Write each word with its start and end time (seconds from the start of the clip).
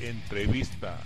Entrevista. 0.00 0.98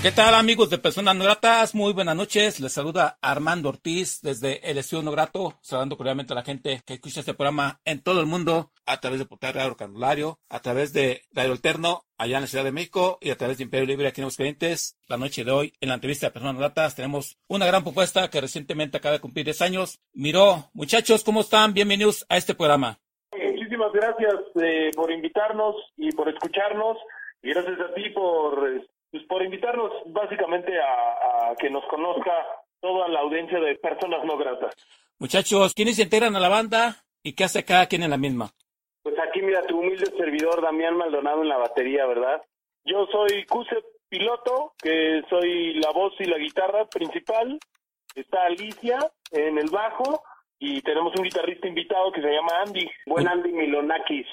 ¿Qué 0.00 0.12
tal 0.12 0.34
amigos 0.34 0.70
de 0.70 0.78
Personas 0.78 1.16
No 1.16 1.24
Gratas? 1.24 1.74
Muy 1.74 1.92
buenas 1.92 2.14
noches. 2.14 2.60
Les 2.60 2.72
saluda 2.72 3.18
Armando 3.20 3.68
Ortiz 3.70 4.20
desde 4.22 4.70
el 4.70 4.78
Estudio 4.78 5.02
No 5.02 5.10
Grato, 5.10 5.58
saludando 5.62 5.96
cordialmente 5.96 6.32
a 6.32 6.36
la 6.36 6.44
gente 6.44 6.80
que 6.86 6.94
escucha 6.94 7.20
este 7.20 7.34
programa 7.34 7.80
en 7.84 8.00
todo 8.00 8.20
el 8.20 8.26
mundo 8.26 8.70
a 8.90 9.00
través 9.00 9.20
de 9.20 9.26
Portal 9.26 9.54
Radio 9.54 9.76
Candelario, 9.76 10.40
a 10.48 10.60
través 10.60 10.92
de 10.92 11.22
Radio 11.32 11.52
Alterno 11.52 12.02
allá 12.18 12.36
en 12.38 12.42
la 12.42 12.46
Ciudad 12.48 12.64
de 12.64 12.72
México 12.72 13.18
y 13.20 13.30
a 13.30 13.36
través 13.36 13.58
de 13.58 13.64
Imperio 13.64 13.86
Libre 13.86 14.08
aquí 14.08 14.20
en 14.20 14.28
Clientes. 14.30 14.98
La 15.08 15.16
noche 15.16 15.44
de 15.44 15.52
hoy, 15.52 15.72
en 15.80 15.90
la 15.90 15.94
entrevista 15.94 16.26
de 16.26 16.32
Personas 16.32 16.58
Gratas, 16.58 16.96
tenemos 16.96 17.38
una 17.46 17.66
gran 17.66 17.84
propuesta 17.84 18.28
que 18.28 18.40
recientemente 18.40 18.96
acaba 18.96 19.12
de 19.12 19.20
cumplir 19.20 19.44
10 19.44 19.62
años. 19.62 20.00
Miró, 20.12 20.70
muchachos, 20.74 21.22
¿cómo 21.22 21.42
están? 21.42 21.72
Bienvenidos 21.72 22.26
a 22.28 22.36
este 22.36 22.54
programa. 22.54 22.98
Muchísimas 23.32 23.92
gracias 23.92 24.34
eh, 24.60 24.90
por 24.96 25.12
invitarnos 25.12 25.76
y 25.96 26.10
por 26.10 26.28
escucharnos. 26.28 26.98
Y 27.42 27.50
gracias 27.50 27.78
a 27.80 27.94
ti 27.94 28.10
por 28.10 28.60
pues 29.12 29.24
por 29.24 29.42
invitarnos 29.42 29.90
básicamente 30.06 30.72
a, 30.78 31.54
que 31.58 31.70
nos 31.70 31.84
conozca 31.86 32.32
toda 32.80 33.08
la 33.08 33.20
audiencia 33.20 33.60
de 33.60 33.76
personas 33.76 34.24
no 34.24 34.36
gratas. 34.36 34.74
Muchachos, 35.18 35.74
¿quiénes 35.74 35.96
se 35.96 36.02
integran 36.02 36.34
a 36.34 36.40
la 36.40 36.48
banda 36.48 36.96
y 37.22 37.34
qué 37.34 37.44
hace 37.44 37.64
cada 37.64 37.86
quien 37.86 38.02
en 38.02 38.10
la 38.10 38.16
misma? 38.16 38.52
Pues 39.02 39.14
aquí 39.18 39.40
mira 39.42 39.62
tu 39.66 39.78
humilde 39.78 40.06
servidor 40.16 40.62
Damián 40.62 40.96
Maldonado 40.96 41.42
en 41.42 41.48
la 41.48 41.56
batería, 41.56 42.06
¿verdad? 42.06 42.42
Yo 42.84 43.06
soy 43.10 43.44
Cuse 43.46 43.76
Piloto, 44.08 44.74
que 44.82 45.22
soy 45.30 45.74
la 45.74 45.90
voz 45.92 46.12
y 46.18 46.24
la 46.24 46.38
guitarra 46.38 46.86
principal. 46.86 47.58
Está 48.14 48.44
Alicia 48.44 48.98
en 49.30 49.58
el 49.58 49.70
bajo 49.70 50.22
y 50.58 50.82
tenemos 50.82 51.12
un 51.16 51.24
guitarrista 51.24 51.68
invitado 51.68 52.12
que 52.12 52.20
se 52.20 52.30
llama 52.30 52.62
Andy, 52.66 52.90
buen 53.06 53.26
Andy 53.26 53.52
Milonakis. 53.52 54.26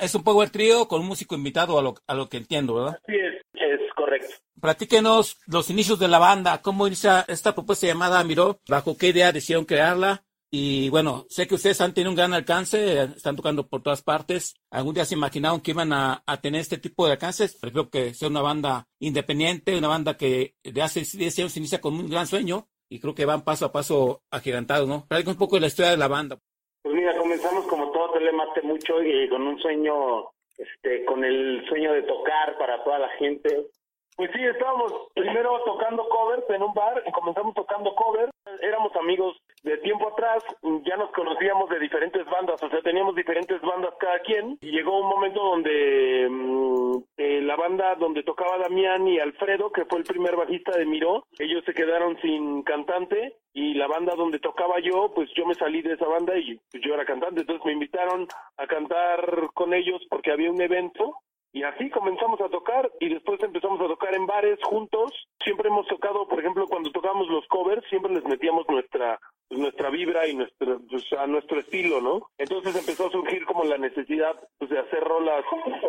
Es 0.00 0.14
un 0.14 0.22
power 0.22 0.50
trio 0.50 0.86
con 0.86 1.00
un 1.00 1.08
músico 1.08 1.34
invitado 1.34 1.78
a 1.78 1.82
lo, 1.82 1.94
a 2.06 2.14
lo 2.14 2.28
que 2.28 2.38
entiendo, 2.38 2.74
¿verdad? 2.74 2.98
Sí, 3.06 3.14
es, 3.16 3.42
es 3.54 3.80
correcto. 3.94 4.34
Platíquenos 4.60 5.40
los 5.46 5.70
inicios 5.70 5.98
de 5.98 6.08
la 6.08 6.18
banda, 6.18 6.62
cómo 6.62 6.86
inicia 6.86 7.24
esta 7.28 7.54
propuesta 7.54 7.86
llamada 7.86 8.22
Miró, 8.24 8.60
bajo 8.68 8.96
qué 8.96 9.08
idea 9.08 9.32
decidieron 9.32 9.64
crearla. 9.64 10.22
Y 10.54 10.90
bueno, 10.90 11.24
sé 11.30 11.46
que 11.46 11.54
ustedes 11.54 11.80
han 11.80 11.94
tenido 11.94 12.10
un 12.10 12.16
gran 12.16 12.34
alcance, 12.34 13.04
están 13.04 13.36
tocando 13.36 13.66
por 13.66 13.82
todas 13.82 14.02
partes. 14.02 14.54
¿Algún 14.70 14.92
día 14.92 15.06
se 15.06 15.14
imaginaron 15.14 15.62
que 15.62 15.70
iban 15.70 15.94
a, 15.94 16.22
tener 16.42 16.60
este 16.60 16.76
tipo 16.76 17.06
de 17.06 17.12
alcances? 17.12 17.58
Prefiero 17.58 17.88
que 17.88 18.12
sea 18.12 18.28
una 18.28 18.42
banda 18.42 18.86
independiente, 18.98 19.78
una 19.78 19.88
banda 19.88 20.18
que 20.18 20.56
de 20.62 20.82
hace 20.82 21.04
10 21.10 21.38
años 21.38 21.56
inicia 21.56 21.80
con 21.80 21.94
un 21.94 22.10
gran 22.10 22.26
sueño 22.26 22.68
y 22.90 23.00
creo 23.00 23.14
que 23.14 23.24
van 23.24 23.44
paso 23.44 23.64
a 23.64 23.72
paso 23.72 24.24
agigantados, 24.30 24.86
¿no? 24.86 25.06
Platíquenos 25.08 25.36
un 25.36 25.38
poco 25.38 25.56
de 25.56 25.62
la 25.62 25.68
historia 25.68 25.92
de 25.92 25.96
la 25.96 26.08
banda. 26.08 26.36
Pues 26.82 26.94
mira, 26.94 27.16
comenzamos 27.16 27.64
como 27.66 27.90
todo 27.90 28.12
Telemate 28.12 28.60
mucho 28.60 29.02
y 29.02 29.30
con 29.30 29.46
un 29.46 29.58
sueño, 29.58 30.32
este, 30.58 31.06
con 31.06 31.24
el 31.24 31.64
sueño 31.66 31.94
de 31.94 32.02
tocar 32.02 32.58
para 32.58 32.84
toda 32.84 32.98
la 32.98 33.08
gente. 33.18 33.68
Pues 34.16 34.30
sí, 34.34 34.44
estábamos 34.44 34.92
primero 35.14 35.58
tocando 35.64 36.06
covers 36.08 36.48
en 36.50 36.62
un 36.62 36.74
bar, 36.74 37.02
comenzamos 37.12 37.54
tocando 37.54 37.94
covers, 37.94 38.30
éramos 38.60 38.94
amigos 38.96 39.36
de 39.62 39.78
tiempo 39.78 40.08
atrás, 40.08 40.44
ya 40.84 40.96
nos 40.96 41.10
conocíamos 41.12 41.70
de 41.70 41.78
diferentes 41.78 42.24
bandas, 42.26 42.62
o 42.62 42.68
sea, 42.68 42.82
teníamos 42.82 43.14
diferentes 43.14 43.60
bandas 43.62 43.94
cada 43.98 44.18
quien, 44.20 44.58
y 44.60 44.70
llegó 44.70 45.00
un 45.00 45.08
momento 45.08 45.42
donde 45.42 46.28
mm, 46.30 46.96
eh, 47.16 47.40
la 47.42 47.56
banda 47.56 47.94
donde 47.94 48.22
tocaba 48.22 48.58
Damián 48.58 49.08
y 49.08 49.18
Alfredo, 49.18 49.72
que 49.72 49.86
fue 49.86 50.00
el 50.00 50.04
primer 50.04 50.36
bajista 50.36 50.76
de 50.76 50.84
Miró, 50.84 51.24
ellos 51.38 51.64
se 51.64 51.72
quedaron 51.72 52.20
sin 52.20 52.62
cantante, 52.64 53.36
y 53.54 53.74
la 53.74 53.86
banda 53.86 54.14
donde 54.14 54.38
tocaba 54.38 54.78
yo, 54.80 55.12
pues 55.14 55.30
yo 55.34 55.46
me 55.46 55.54
salí 55.54 55.82
de 55.82 55.94
esa 55.94 56.06
banda 56.06 56.36
y 56.36 56.58
pues, 56.70 56.82
yo 56.82 56.94
era 56.94 57.04
cantante, 57.04 57.40
entonces 57.40 57.64
me 57.64 57.72
invitaron 57.72 58.26
a 58.56 58.66
cantar 58.66 59.50
con 59.54 59.74
ellos 59.74 60.02
porque 60.08 60.32
había 60.32 60.50
un 60.50 60.60
evento 60.60 61.16
y 61.52 61.62
así 61.64 61.90
comenzamos 61.90 62.40
a 62.40 62.48
tocar 62.48 62.90
y 62.98 63.08
después 63.08 63.42
empezamos 63.42 63.80
a 63.80 63.86
tocar 63.86 64.14
en 64.14 64.26
bares 64.26 64.58
juntos. 64.62 65.12
Siempre 65.42 65.68
hemos 65.68 65.86
tocado, 65.86 66.26
por 66.26 66.40
ejemplo, 66.40 66.66
cuando 66.66 66.90
tocamos 66.90 67.28
los 67.28 67.46
covers, 67.48 67.86
siempre 67.88 68.12
les 68.12 68.24
metíamos 68.24 68.66
nuestra 68.68 69.20
pues, 69.48 69.60
nuestra 69.60 69.90
vibra 69.90 70.26
y 70.26 70.34
nuestro, 70.34 70.80
pues, 70.88 71.12
a 71.12 71.26
nuestro 71.26 71.60
estilo, 71.60 72.00
¿no? 72.00 72.30
Entonces 72.38 72.74
empezó 72.74 73.08
a 73.08 73.10
surgir 73.10 73.44
como 73.44 73.64
la 73.64 73.76
necesidad 73.76 74.34
pues, 74.58 74.70
de 74.70 74.78
hacer 74.78 75.04
rolas 75.04 75.44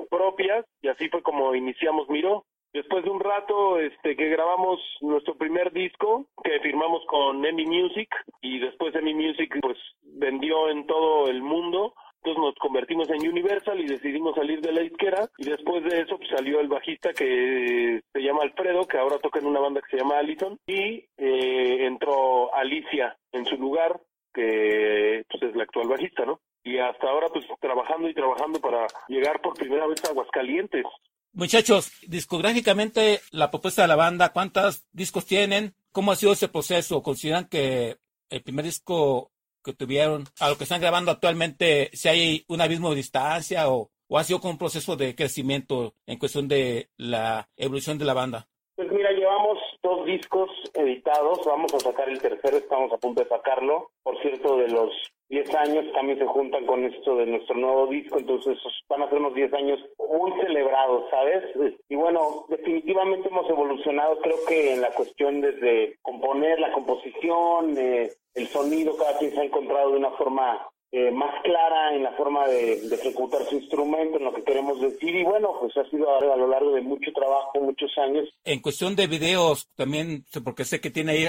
propias 0.10 0.66
y 0.82 0.90
así 0.90 1.08
fue 1.08 1.22
como 1.24 1.56
iniciamos 1.56 2.10
Miro. 2.10 2.46
Después 2.74 3.06
de 3.06 3.12
un 3.12 3.22
rato 3.22 3.80
este, 3.80 4.18
que 4.18 4.30
grabamos 4.30 4.82
nuestro 5.00 5.36
primer 5.36 5.72
disco, 5.72 6.26
que 6.44 6.60
firmamos 6.60 7.06
con 7.06 7.46
Emmy 7.46 7.68
Music, 7.68 8.10
y 8.42 8.60
después 8.60 8.96
Emmy 8.96 9.14
Music 9.14 9.56
pues 9.62 9.78
vendió 10.02 10.70
en 10.70 10.86
todo 10.88 11.28
el 11.28 11.42
mundo, 11.42 11.94
entonces 12.24 12.42
nos 12.42 12.56
convertimos 12.56 13.10
en 13.10 13.28
Universal 13.28 13.82
y 13.82 13.86
decidimos 13.86 14.36
salir 14.36 14.62
de 14.62 14.72
la 14.72 14.82
izquierda 14.82 15.30
y 15.38 15.44
después 15.44 15.84
de 15.84 16.02
eso 16.02 16.18
pues, 16.18 16.30
salió 16.30 16.62
el 16.62 16.70
bajista 16.70 17.12
que 17.12 18.02
se 18.14 18.20
llama 18.22 18.44
Alfredo, 18.44 18.88
que 18.88 18.98
ahora 18.98 19.18
toca 19.18 19.40
en 19.40 19.48
una 19.48 19.60
banda 19.60 19.82
que 19.82 19.98
se 19.98 20.02
llama 20.02 20.20
Allison 20.20 20.58
y 20.66 21.06
eh, 21.18 21.86
entró 21.86 22.54
Alicia 22.56 23.18
en 23.34 23.46
su 23.46 23.58
lugar, 23.58 24.00
que 24.34 25.26
pues, 25.30 25.44
es 25.44 25.56
la 25.56 25.64
actual 25.64 25.90
bajista, 25.90 26.26
¿no? 26.26 26.40
Y 26.64 26.78
hasta 26.78 27.10
ahora 27.10 27.28
pues 27.28 27.46
trabajando 27.60 28.08
y 28.08 28.14
trabajando 28.14 28.62
para 28.62 28.88
llegar 29.10 29.42
por 29.42 29.56
primera 29.56 29.86
vez 29.86 30.02
a 30.06 30.12
Aguascalientes. 30.12 30.86
Muchachos, 31.34 31.92
discográficamente 32.08 33.20
la 33.32 33.52
propuesta 33.52 33.82
de 33.82 33.90
la 33.90 33.98
banda, 33.98 34.32
¿cuántos 34.32 34.86
discos 34.94 35.26
tienen? 35.26 35.74
¿Cómo 35.92 36.14
ha 36.14 36.16
sido 36.16 36.32
ese 36.32 36.48
proceso? 36.48 37.04
¿Consideran 37.04 37.50
que 37.50 37.98
el 38.30 38.44
primer 38.44 38.64
disco 38.64 39.33
que 39.64 39.74
tuvieron 39.74 40.26
a 40.40 40.50
lo 40.50 40.58
que 40.58 40.64
están 40.64 40.82
grabando 40.82 41.12
actualmente, 41.12 41.90
si 41.94 42.10
hay 42.10 42.46
un 42.48 42.62
abismo 42.62 42.90
de 42.90 42.98
distancia 42.98 43.70
o, 43.70 43.92
o 44.08 44.18
ha 44.18 44.24
sido 44.24 44.40
con 44.40 44.52
un 44.52 44.58
proceso 44.58 44.96
de 44.96 45.16
crecimiento 45.16 45.96
en 46.06 46.20
cuestión 46.20 46.48
de 46.48 46.90
la 46.98 47.50
evolución 47.58 47.98
de 47.98 48.06
la 48.06 48.14
banda? 48.14 48.48
Pues 48.76 48.92
mira, 48.92 49.12
llevamos 49.12 49.60
dos 49.84 50.06
discos 50.06 50.50
editados, 50.74 51.40
vamos 51.46 51.74
a 51.76 51.80
sacar 51.80 52.10
el 52.10 52.20
tercero, 52.20 52.58
estamos 52.58 52.92
a 52.92 52.98
punto 52.98 53.22
de 53.22 53.30
sacarlo. 53.30 53.92
Por 54.02 54.20
cierto, 54.22 54.58
de 54.58 54.68
los 54.70 54.92
10 55.30 55.56
años 55.56 55.86
también 55.94 56.18
se 56.18 56.26
juntan 56.26 56.66
con 56.66 56.84
esto 56.84 57.16
de 57.18 57.28
nuestro 57.28 57.56
nuevo 57.56 57.88
disco, 57.88 58.20
entonces 58.20 58.58
van 58.88 59.04
a 59.04 59.10
ser 59.10 59.20
unos 59.20 59.36
10 59.36 59.54
años 59.54 59.80
muy 59.98 60.32
celebrados, 60.42 61.10
¿sabes? 61.10 61.44
Y 61.90 61.96
bueno, 61.96 62.46
definitivamente 62.50 63.30
hemos 63.30 63.50
evolucionado, 63.50 64.20
creo 64.20 64.38
que 64.48 64.74
en 64.74 64.82
la 64.82 64.92
cuestión 64.92 65.42
desde 65.42 65.98
componer 66.02 66.60
la 66.60 66.72
composición, 66.72 67.78
eh, 67.78 68.12
el 68.34 68.48
sonido, 68.50 68.96
cada 68.98 69.18
quien 69.18 69.32
se 69.32 69.40
ha 69.40 69.44
encontrado 69.44 69.92
de 69.92 69.98
una 69.98 70.12
forma 70.12 70.68
eh, 70.96 71.10
más 71.10 71.42
clara 71.42 71.96
en 71.96 72.04
la 72.04 72.12
forma 72.12 72.48
de, 72.48 72.74
ejecutar 72.74 73.44
su 73.46 73.56
instrumento, 73.56 74.20
en 74.20 74.26
lo 74.26 74.34
que 74.34 74.44
queremos 74.44 74.80
decir. 74.80 75.16
Y 75.16 75.24
bueno, 75.24 75.58
pues 75.60 75.76
ha 75.76 75.90
sido 75.90 76.16
a, 76.16 76.38
lo 76.38 76.48
largo 76.48 76.72
de 76.74 76.82
mucho 76.82 77.12
trabajo, 77.12 77.60
muchos 77.62 77.92
años. 77.98 78.30
En 78.44 78.60
cuestión 78.60 78.96
de 78.96 79.08
videos, 79.08 79.68
también, 79.76 80.24
porque 80.44 80.66
sé 80.66 80.80
que 80.82 80.92
tiene 80.92 81.14
ahí 81.14 81.26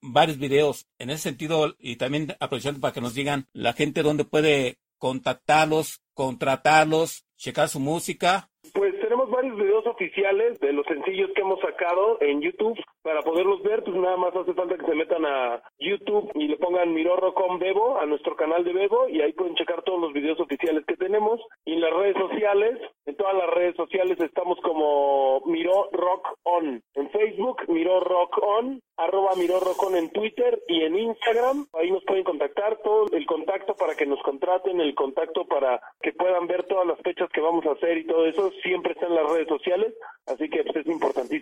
varios 0.00 0.38
videos 0.38 0.86
en 0.98 1.10
ese 1.10 1.24
sentido, 1.24 1.74
y 1.78 1.96
también 1.96 2.28
aprovechando 2.40 2.80
para 2.80 2.94
que 2.94 3.02
nos 3.02 3.14
digan 3.14 3.46
la 3.52 3.74
gente 3.74 4.02
dónde 4.02 4.24
puede 4.24 4.78
contactarlos, 4.96 6.00
contratarlos, 6.14 7.26
checar 7.36 7.68
su 7.68 7.80
música. 7.80 8.48
Pues 8.72 8.94
tenemos 9.14 9.30
varios 9.30 9.56
videos 9.56 9.86
oficiales 9.86 10.58
de 10.58 10.72
los 10.72 10.84
sencillos 10.86 11.30
que 11.36 11.42
hemos 11.42 11.60
sacado 11.60 12.18
en 12.20 12.40
YouTube. 12.40 12.76
Para 13.02 13.22
poderlos 13.22 13.62
ver, 13.62 13.84
pues 13.84 13.94
nada 13.94 14.16
más 14.16 14.34
hace 14.34 14.54
falta 14.54 14.76
que 14.76 14.86
se 14.86 14.94
metan 14.94 15.24
a 15.24 15.62
YouTube 15.78 16.32
y 16.34 16.48
le 16.48 16.56
pongan 16.56 16.92
Mirorro.com 16.92 17.58
Bebo, 17.60 17.98
a 18.00 18.06
nuestro 18.06 18.34
canal 18.34 18.64
de 18.64 18.72
Bebo, 18.72 19.08
y 19.08 19.20
ahí 19.20 19.32
pueden 19.34 19.54
checar 19.54 19.82
todos 19.82 20.00
los 20.00 20.12
videos 20.12 20.40
oficiales 20.40 20.84
que 20.86 20.96
tenemos. 20.96 21.40
Y 21.64 21.74
en 21.74 21.82
las 21.82 21.92
redes 21.92 22.16
sociales, 22.16 22.80
en 23.06 23.16
todas 23.16 23.34
las 23.34 23.50
redes 23.50 23.76
sociales 23.76 24.18
estamos 24.18 24.58
como 24.62 25.42
Miro 25.46 25.90
Rock 25.92 26.36
On. 26.42 26.82
En 26.94 27.10
Facebook, 27.10 27.62
Miro 27.68 28.00
Rock 28.00 28.38
On, 28.42 28.80
arroba 28.96 29.30
Miro 29.36 29.60
Rock 29.60 29.94
en 29.94 30.10
Twitter 30.10 30.60
y 30.66 30.82
en 30.82 30.98
Instagram. 30.98 31.66
Ahí 31.74 31.90
nos 31.90 32.04
pueden 32.04 32.24
contactar, 32.24 32.78
todo 32.82 33.06
el 33.12 33.26
contacto 33.26 33.74
para 33.76 33.94
que 33.94 34.06
nos 34.06 34.20
contraten, 34.22 34.80
el 34.80 34.94
contacto 34.94 35.44
para 35.44 35.80
que 36.00 36.12
puedan 36.12 36.46
ver 36.46 36.64
todas 36.64 36.86
las 36.86 36.98
fechas 37.02 37.28
que 37.30 37.40
vamos 37.40 37.66
a 37.66 37.72
hacer 37.72 37.98
y 37.98 38.06
todo 38.06 38.26
eso, 38.26 38.50
siempre 38.62 38.92
está 38.92 39.03
en 39.06 39.14
las 39.14 39.30
redes 39.30 39.48
sociales. 39.48 39.94
Así 40.26 40.48
que 40.48 40.64
pues, 40.64 40.76
es 40.76 40.86
importante 40.86 41.36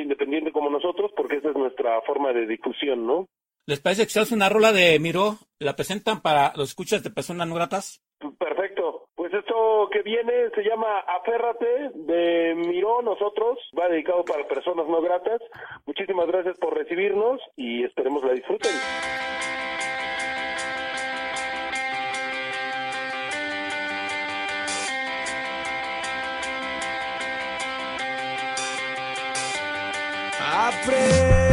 independiente 0.00 0.52
como 0.52 0.70
nosotros, 0.70 1.10
porque 1.16 1.36
esa 1.36 1.50
es 1.50 1.56
nuestra 1.56 2.00
forma 2.02 2.32
de 2.32 2.46
difusión, 2.46 3.06
¿no? 3.06 3.26
¿Les 3.66 3.80
parece 3.80 4.04
que 4.04 4.24
se 4.24 4.34
una 4.34 4.48
rola 4.48 4.72
de 4.72 4.98
Miro? 4.98 5.36
¿La 5.58 5.76
presentan 5.76 6.22
para 6.22 6.52
los 6.56 6.70
escuchas 6.70 7.02
de 7.02 7.10
personas 7.10 7.46
no 7.46 7.54
gratas? 7.54 8.02
Perfecto. 8.38 9.08
Pues 9.14 9.32
esto 9.34 9.90
que 9.92 10.00
viene 10.00 10.48
se 10.54 10.62
llama 10.62 11.00
Aférrate 11.00 11.90
de 11.94 12.54
Miró 12.54 13.02
Nosotros. 13.02 13.58
Va 13.78 13.88
dedicado 13.88 14.24
para 14.24 14.48
personas 14.48 14.88
no 14.88 15.02
gratas. 15.02 15.42
Muchísimas 15.84 16.26
gracias 16.28 16.56
por 16.58 16.74
recibirnos 16.74 17.42
y 17.56 17.84
esperemos 17.84 18.24
la 18.24 18.32
disfruten. 18.32 18.72
aprender. 30.48 31.47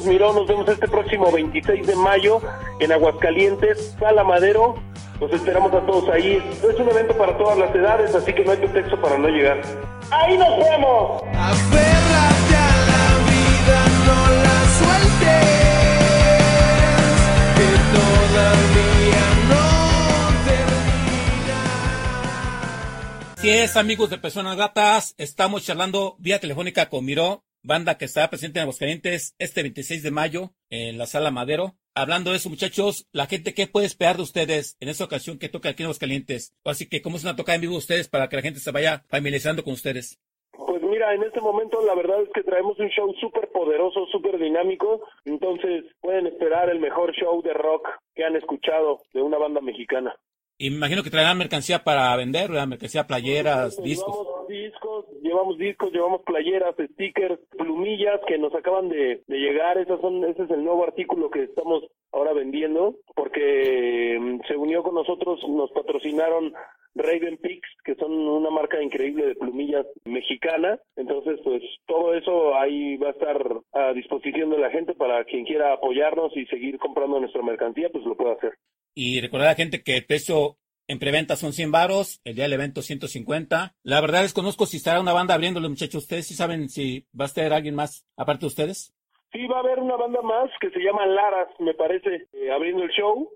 Somos 0.00 0.06
Miró, 0.06 0.32
nos 0.32 0.46
vemos 0.46 0.68
este 0.68 0.88
próximo 0.88 1.30
26 1.30 1.86
de 1.86 1.96
mayo 1.96 2.40
en 2.78 2.92
Aguascalientes, 2.92 3.94
Sala 3.98 4.24
Madero, 4.24 4.74
los 5.20 5.32
esperamos 5.32 5.72
a 5.72 5.80
todos 5.86 6.08
ahí. 6.10 6.42
Es 6.52 6.78
un 6.78 6.88
evento 6.88 7.16
para 7.16 7.36
todas 7.36 7.58
las 7.58 7.74
edades, 7.74 8.14
así 8.14 8.32
que 8.32 8.44
no 8.44 8.52
hay 8.52 8.58
pretexto 8.58 9.00
para 9.00 9.18
no 9.18 9.28
llegar. 9.28 9.60
¡Ahí 10.10 10.38
nos 10.38 10.58
vemos! 10.58 11.22
a 11.22 11.52
la 11.52 11.54
vida, 13.30 13.80
no 14.06 14.18
la 14.42 14.60
que 17.56 17.68
todavía 17.92 19.24
no 19.48 19.70
es, 23.42 23.76
amigos 23.76 24.10
de 24.10 24.18
Personas 24.18 24.56
Gatas, 24.56 25.14
estamos 25.18 25.64
charlando 25.64 26.16
vía 26.18 26.38
telefónica 26.38 26.88
con 26.88 27.04
Miró 27.04 27.42
banda 27.62 27.98
que 27.98 28.04
está 28.04 28.28
presente 28.28 28.58
en 28.58 28.62
Aguascalientes 28.62 29.34
este 29.38 29.62
26 29.62 30.02
de 30.02 30.10
mayo 30.10 30.50
en 30.70 30.98
la 30.98 31.06
Sala 31.06 31.30
Madero. 31.30 31.74
Hablando 31.94 32.30
de 32.30 32.36
eso, 32.36 32.48
muchachos, 32.48 33.08
la 33.12 33.26
gente, 33.26 33.52
¿qué 33.52 33.66
puede 33.66 33.86
esperar 33.86 34.16
de 34.16 34.22
ustedes 34.22 34.76
en 34.80 34.88
esta 34.88 35.04
ocasión 35.04 35.38
que 35.38 35.48
toca 35.48 35.70
aquí 35.70 35.82
en 35.82 35.86
Aguascalientes? 35.86 36.54
Así 36.64 36.88
que, 36.88 37.02
¿cómo 37.02 37.16
es 37.16 37.24
una 37.24 37.36
toca 37.36 37.54
en 37.54 37.60
vivo 37.60 37.76
ustedes 37.76 38.08
para 38.08 38.28
que 38.28 38.36
la 38.36 38.42
gente 38.42 38.60
se 38.60 38.70
vaya 38.70 39.04
familiarizando 39.08 39.64
con 39.64 39.74
ustedes? 39.74 40.20
Pues 40.52 40.82
mira, 40.82 41.14
en 41.14 41.22
este 41.22 41.40
momento 41.40 41.84
la 41.84 41.94
verdad 41.94 42.22
es 42.22 42.28
que 42.32 42.42
traemos 42.42 42.78
un 42.78 42.88
show 42.88 43.12
súper 43.20 43.48
poderoso, 43.50 44.06
súper 44.06 44.38
dinámico, 44.38 45.02
entonces 45.24 45.84
pueden 46.00 46.26
esperar 46.26 46.70
el 46.70 46.78
mejor 46.78 47.12
show 47.14 47.42
de 47.42 47.54
rock 47.54 47.88
que 48.14 48.24
han 48.24 48.36
escuchado 48.36 49.02
de 49.12 49.22
una 49.22 49.38
banda 49.38 49.60
mexicana. 49.60 50.16
Imagino 50.62 51.02
que 51.02 51.08
traerán 51.08 51.38
mercancía 51.38 51.84
para 51.84 52.14
vender, 52.16 52.50
¿verdad? 52.50 52.66
mercancía, 52.66 53.06
playeras, 53.06 53.82
discos. 53.82 54.14
Llevamos 54.14 54.46
discos, 54.46 55.06
llevamos 55.22 55.58
discos, 55.58 55.90
llevamos 55.90 56.22
playeras, 56.22 56.74
stickers, 56.92 57.40
plumillas 57.56 58.20
que 58.28 58.36
nos 58.36 58.54
acaban 58.54 58.90
de, 58.90 59.22
de 59.26 59.38
llegar. 59.38 59.78
Esas 59.78 59.98
son, 60.02 60.22
ese 60.22 60.42
es 60.42 60.50
el 60.50 60.62
nuevo 60.62 60.84
artículo 60.84 61.30
que 61.30 61.44
estamos 61.44 61.84
ahora 62.12 62.34
vendiendo 62.34 62.94
porque 63.16 64.18
mm, 64.20 64.40
se 64.46 64.56
unió 64.56 64.82
con 64.82 64.96
nosotros, 64.96 65.40
nos 65.48 65.70
patrocinaron 65.72 66.52
Raven 66.94 67.38
Pix, 67.38 67.60
que 67.84 67.94
son 67.94 68.12
una 68.12 68.50
marca 68.50 68.82
increíble 68.82 69.26
de 69.26 69.34
plumillas 69.34 69.86
mexicana. 70.04 70.78
Entonces, 70.96 71.40
pues 71.44 71.62
todo 71.86 72.14
eso 72.14 72.54
ahí 72.56 72.96
va 72.96 73.08
a 73.08 73.12
estar 73.12 73.36
a 73.72 73.92
disposición 73.92 74.50
de 74.50 74.58
la 74.58 74.70
gente 74.70 74.94
para 74.94 75.24
quien 75.24 75.44
quiera 75.44 75.72
apoyarnos 75.72 76.36
y 76.36 76.46
seguir 76.46 76.78
comprando 76.78 77.20
nuestra 77.20 77.42
mercancía, 77.42 77.88
pues 77.90 78.04
lo 78.04 78.16
puede 78.16 78.32
hacer. 78.32 78.54
Y 78.94 79.20
recordar 79.20 79.48
a 79.48 79.50
la 79.52 79.56
gente 79.56 79.82
que 79.82 79.96
el 79.96 80.06
precio 80.06 80.56
en 80.90 80.98
preventa 80.98 81.36
son 81.36 81.52
100 81.52 81.70
varos, 81.70 82.20
el 82.24 82.34
día 82.34 82.44
del 82.44 82.54
evento 82.54 82.82
150. 82.82 83.76
La 83.84 84.00
verdad 84.00 84.22
desconozco 84.22 84.66
si 84.66 84.78
estará 84.78 85.00
una 85.00 85.12
banda 85.12 85.34
abriéndole, 85.34 85.68
muchachos. 85.68 86.02
¿Ustedes 86.02 86.26
sí 86.26 86.34
saben 86.34 86.68
si 86.68 87.06
va 87.18 87.26
a 87.26 87.28
estar 87.28 87.52
alguien 87.52 87.76
más 87.76 88.04
aparte 88.16 88.40
de 88.40 88.48
ustedes? 88.48 88.92
Sí, 89.30 89.46
va 89.46 89.58
a 89.58 89.60
haber 89.60 89.78
una 89.78 89.94
banda 89.94 90.20
más 90.22 90.50
que 90.60 90.70
se 90.70 90.80
llama 90.80 91.06
Laras, 91.06 91.48
me 91.60 91.74
parece, 91.74 92.26
eh, 92.32 92.50
abriendo 92.50 92.82
el 92.82 92.90
show. 92.90 93.30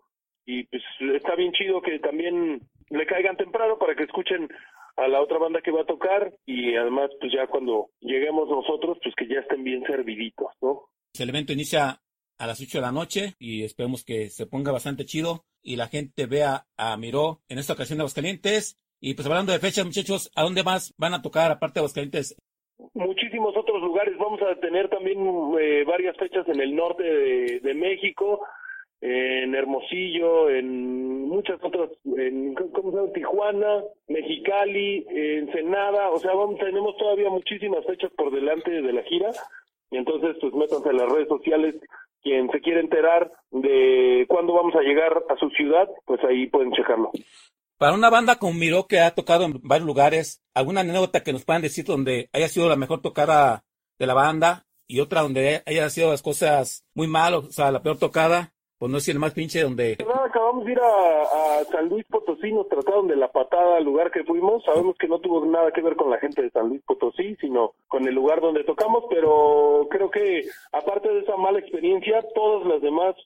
Y 0.46 0.64
pues 0.64 0.82
está 1.14 1.36
bien 1.36 1.52
chido 1.52 1.80
que 1.80 2.00
también 2.00 2.60
le 2.94 3.06
caigan 3.06 3.36
temprano 3.36 3.78
para 3.78 3.94
que 3.94 4.04
escuchen 4.04 4.48
a 4.96 5.08
la 5.08 5.20
otra 5.20 5.38
banda 5.38 5.60
que 5.60 5.70
va 5.70 5.82
a 5.82 5.86
tocar. 5.86 6.32
Y 6.46 6.76
además, 6.76 7.10
pues 7.20 7.32
ya 7.32 7.46
cuando 7.46 7.90
lleguemos 8.00 8.48
nosotros, 8.48 8.98
pues 9.02 9.14
que 9.16 9.26
ya 9.26 9.40
estén 9.40 9.64
bien 9.64 9.82
serviditos, 9.86 10.48
¿no? 10.62 10.88
El 11.18 11.28
evento 11.28 11.52
inicia 11.52 12.00
a 12.38 12.46
las 12.46 12.60
8 12.60 12.78
de 12.78 12.82
la 12.82 12.92
noche 12.92 13.34
y 13.38 13.64
esperemos 13.64 14.04
que 14.04 14.28
se 14.28 14.46
ponga 14.46 14.72
bastante 14.72 15.04
chido 15.04 15.44
y 15.62 15.76
la 15.76 15.86
gente 15.86 16.26
vea 16.26 16.66
a 16.76 16.96
Miró 16.96 17.40
en 17.48 17.58
esta 17.58 17.74
ocasión 17.74 17.98
de 17.98 18.02
Aguascalientes. 18.02 18.78
Y 19.00 19.14
pues 19.14 19.26
hablando 19.26 19.52
de 19.52 19.58
fechas, 19.58 19.84
muchachos, 19.84 20.30
¿a 20.34 20.42
dónde 20.42 20.62
más 20.62 20.94
van 20.96 21.14
a 21.14 21.22
tocar 21.22 21.50
aparte 21.50 21.74
de 21.74 21.80
Aguascalientes? 21.80 22.36
Muchísimos 22.94 23.56
otros 23.56 23.80
lugares. 23.82 24.16
Vamos 24.18 24.40
a 24.42 24.58
tener 24.60 24.88
también 24.88 25.18
eh, 25.60 25.84
varias 25.84 26.16
fechas 26.16 26.46
en 26.48 26.60
el 26.60 26.74
norte 26.74 27.02
de, 27.02 27.60
de 27.60 27.74
México, 27.74 28.40
en 29.06 29.54
Hermosillo, 29.54 30.48
en 30.48 31.28
muchas 31.28 31.62
otras, 31.62 31.90
en 32.16 32.54
¿cómo 32.54 32.90
se 32.90 32.96
llama? 32.96 33.12
Tijuana, 33.12 33.84
Mexicali, 34.08 35.06
Ensenada. 35.10 36.08
O 36.08 36.18
sea, 36.18 36.32
tenemos 36.58 36.96
todavía 36.96 37.28
muchísimas 37.28 37.84
fechas 37.84 38.10
por 38.16 38.32
delante 38.32 38.70
de 38.70 38.92
la 38.94 39.02
gira. 39.02 39.30
Y 39.90 39.98
entonces, 39.98 40.36
pues 40.40 40.54
métanse 40.54 40.88
en 40.88 40.96
las 40.96 41.12
redes 41.12 41.28
sociales. 41.28 41.74
Quien 42.22 42.50
se 42.50 42.60
quiere 42.62 42.80
enterar 42.80 43.30
de 43.50 44.24
cuándo 44.26 44.54
vamos 44.54 44.74
a 44.74 44.80
llegar 44.80 45.22
a 45.28 45.36
su 45.36 45.50
ciudad, 45.50 45.86
pues 46.06 46.24
ahí 46.24 46.46
pueden 46.46 46.72
checarlo. 46.72 47.10
Para 47.76 47.92
una 47.92 48.08
banda 48.08 48.36
como 48.36 48.54
Miró 48.54 48.86
que 48.86 49.00
ha 49.00 49.14
tocado 49.14 49.44
en 49.44 49.60
varios 49.62 49.86
lugares, 49.86 50.42
¿alguna 50.54 50.80
anécdota 50.80 51.22
que 51.22 51.34
nos 51.34 51.44
puedan 51.44 51.60
decir 51.60 51.84
donde 51.84 52.30
haya 52.32 52.48
sido 52.48 52.70
la 52.70 52.76
mejor 52.76 53.02
tocada 53.02 53.64
de 53.98 54.06
la 54.06 54.14
banda 54.14 54.64
y 54.86 55.00
otra 55.00 55.20
donde 55.20 55.62
haya 55.66 55.90
sido 55.90 56.10
las 56.10 56.22
cosas 56.22 56.86
muy 56.94 57.06
mal, 57.06 57.34
o 57.34 57.42
sea, 57.50 57.70
la 57.70 57.82
peor 57.82 57.98
tocada? 57.98 58.53
Pues 58.84 58.92
no 58.92 58.98
decir 58.98 59.14
el 59.14 59.18
más 59.18 59.32
pinche 59.32 59.62
donde... 59.62 59.96
Nada, 60.06 60.26
acabamos 60.26 60.66
de 60.66 60.72
ir 60.72 60.78
a, 60.78 61.22
a 61.22 61.64
San 61.72 61.88
Luis 61.88 62.04
Potosí, 62.04 62.52
nos 62.52 62.68
trataron 62.68 63.08
de 63.08 63.16
la 63.16 63.32
patada 63.32 63.78
al 63.78 63.84
lugar 63.84 64.10
que 64.10 64.24
fuimos. 64.24 64.62
Sabemos 64.62 64.94
que 64.98 65.08
no 65.08 65.20
tuvo 65.20 65.42
nada 65.46 65.72
que 65.72 65.80
ver 65.80 65.96
con 65.96 66.10
la 66.10 66.18
gente 66.18 66.42
de 66.42 66.50
San 66.50 66.68
Luis 66.68 66.82
Potosí, 66.82 67.34
sino 67.36 67.72
con 67.88 68.06
el 68.06 68.14
lugar 68.14 68.42
donde 68.42 68.62
tocamos, 68.62 69.04
pero 69.08 69.88
creo 69.90 70.10
que 70.10 70.42
aparte 70.70 71.08
de 71.08 71.20
esa 71.20 71.34
mala 71.38 71.60
experiencia, 71.60 72.20
todas 72.34 72.66
las 72.66 72.82
demás 72.82 73.16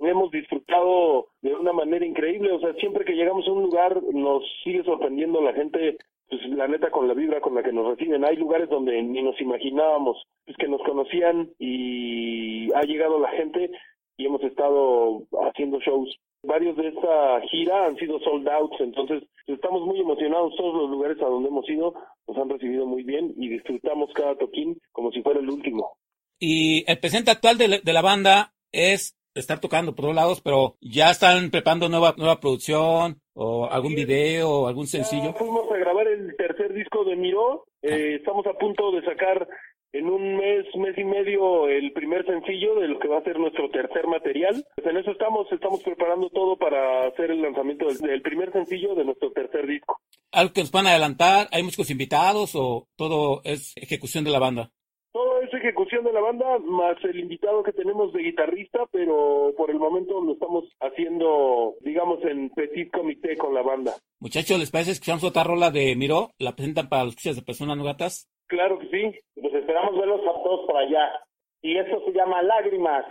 hemos 0.00 0.30
disfrutado 0.32 1.28
de 1.40 1.54
una 1.54 1.72
manera 1.72 2.04
increíble. 2.04 2.52
O 2.52 2.60
sea, 2.60 2.74
siempre 2.74 3.06
que 3.06 3.14
llegamos 3.14 3.48
a 3.48 3.52
un 3.52 3.62
lugar 3.62 4.02
nos 4.12 4.42
sigue 4.64 4.84
sorprendiendo 4.84 5.40
la 5.40 5.54
gente, 5.54 5.96
pues 6.28 6.42
la 6.50 6.68
neta 6.68 6.90
con 6.90 7.08
la 7.08 7.14
vibra 7.14 7.40
con 7.40 7.54
la 7.54 7.62
que 7.62 7.72
nos 7.72 7.86
reciben. 7.86 8.22
Hay 8.26 8.36
lugares 8.36 8.68
donde 8.68 9.02
ni 9.02 9.22
nos 9.22 9.40
imaginábamos 9.40 10.22
pues, 10.44 10.58
que 10.58 10.68
nos 10.68 10.82
conocían 10.82 11.48
y 11.58 12.70
ha 12.74 12.82
llegado 12.82 13.18
la 13.18 13.30
gente 13.30 13.70
y 14.16 14.26
hemos 14.26 14.42
estado 14.42 15.22
haciendo 15.48 15.78
shows. 15.80 16.16
Varios 16.42 16.76
de 16.76 16.88
esta 16.88 17.40
gira 17.50 17.86
han 17.86 17.96
sido 17.96 18.20
sold 18.20 18.48
outs, 18.48 18.80
entonces 18.80 19.22
estamos 19.46 19.82
muy 19.82 20.00
emocionados. 20.00 20.54
Todos 20.56 20.74
los 20.74 20.90
lugares 20.90 21.20
a 21.20 21.26
donde 21.26 21.48
hemos 21.48 21.68
ido 21.68 21.94
nos 22.28 22.36
han 22.36 22.48
recibido 22.48 22.86
muy 22.86 23.02
bien 23.02 23.34
y 23.36 23.48
disfrutamos 23.48 24.10
cada 24.14 24.36
toquín 24.36 24.80
como 24.92 25.10
si 25.10 25.22
fuera 25.22 25.40
el 25.40 25.50
último. 25.50 25.96
Y 26.38 26.84
el 26.90 26.98
presente 26.98 27.30
actual 27.30 27.58
de 27.58 27.68
la, 27.68 27.78
de 27.78 27.92
la 27.92 28.02
banda 28.02 28.52
es 28.70 29.16
estar 29.34 29.60
tocando 29.60 29.94
por 29.94 30.04
todos 30.04 30.16
lados, 30.16 30.40
pero 30.40 30.76
ya 30.80 31.10
están 31.10 31.50
preparando 31.50 31.88
nueva 31.88 32.14
nueva 32.16 32.40
producción 32.40 33.20
o 33.34 33.66
algún 33.66 33.94
video 33.94 34.50
o 34.50 34.68
algún 34.68 34.86
sencillo. 34.86 35.32
Ya 35.32 35.34
fuimos 35.34 35.70
a 35.70 35.76
grabar 35.76 36.06
el 36.08 36.34
tercer 36.36 36.72
disco 36.72 37.04
de 37.04 37.16
Miró. 37.16 37.66
Eh, 37.82 38.16
estamos 38.16 38.46
a 38.46 38.54
punto 38.54 38.90
de 38.92 39.02
sacar 39.02 39.46
en 39.92 40.08
un 40.08 40.36
mes, 40.36 40.66
mes 40.76 40.96
y 40.98 41.04
medio 41.04 41.68
el 41.68 41.92
primer 41.92 42.24
sencillo 42.26 42.74
de 42.76 42.88
lo 42.88 42.98
que 42.98 43.08
va 43.08 43.18
a 43.18 43.24
ser 43.24 43.38
nuestro 43.38 43.70
tercer 43.70 44.06
material. 44.06 44.64
Pues 44.74 44.86
en 44.86 44.96
eso 44.96 45.10
estamos, 45.10 45.50
estamos 45.50 45.82
preparando 45.82 46.28
todo 46.30 46.56
para 46.56 47.06
hacer 47.06 47.30
el 47.30 47.42
lanzamiento 47.42 47.86
del, 47.86 47.98
del 47.98 48.22
primer 48.22 48.52
sencillo 48.52 48.94
de 48.94 49.04
nuestro 49.04 49.32
tercer 49.32 49.66
disco. 49.66 49.98
¿Algo 50.32 50.52
que 50.52 50.60
nos 50.60 50.72
van 50.72 50.86
a 50.86 50.90
adelantar? 50.90 51.48
¿Hay 51.52 51.62
músicos 51.62 51.90
invitados 51.90 52.54
o 52.54 52.88
todo 52.96 53.40
es 53.44 53.72
ejecución 53.76 54.24
de 54.24 54.30
la 54.30 54.38
banda? 54.38 54.70
Todo 55.12 55.40
es 55.40 55.54
ejecución 55.54 56.04
de 56.04 56.12
la 56.12 56.20
banda, 56.20 56.58
más 56.58 57.02
el 57.02 57.18
invitado 57.18 57.62
que 57.62 57.72
tenemos 57.72 58.12
de 58.12 58.22
guitarrista, 58.22 58.80
pero 58.92 59.54
por 59.56 59.70
el 59.70 59.78
momento 59.78 60.20
lo 60.20 60.34
estamos 60.34 60.64
haciendo, 60.78 61.74
digamos, 61.80 62.22
en 62.24 62.50
petit 62.50 62.90
comité 62.90 63.34
con 63.38 63.54
la 63.54 63.62
banda. 63.62 63.94
Muchachos, 64.20 64.58
¿les 64.58 64.70
parece 64.70 64.90
que 64.90 64.94
escuchamos 64.94 65.24
otra 65.24 65.42
rola 65.42 65.70
de 65.70 65.96
Miró? 65.96 66.32
¿La 66.38 66.54
presentan 66.54 66.90
para 66.90 67.04
los 67.04 67.14
escuchas 67.14 67.36
de 67.36 67.40
personas 67.40 67.78
no 67.78 67.84
gatas? 67.84 68.28
Claro 68.46 68.78
que 68.78 68.88
sí. 68.88 69.18
Pues 69.40 69.54
esperamos 69.54 69.98
verlos 69.98 70.20
a 70.22 70.42
todos 70.42 70.66
por 70.66 70.76
allá. 70.76 71.20
Y 71.62 71.76
esto 71.76 72.02
se 72.04 72.12
llama 72.12 72.42
Lágrimas. 72.42 73.04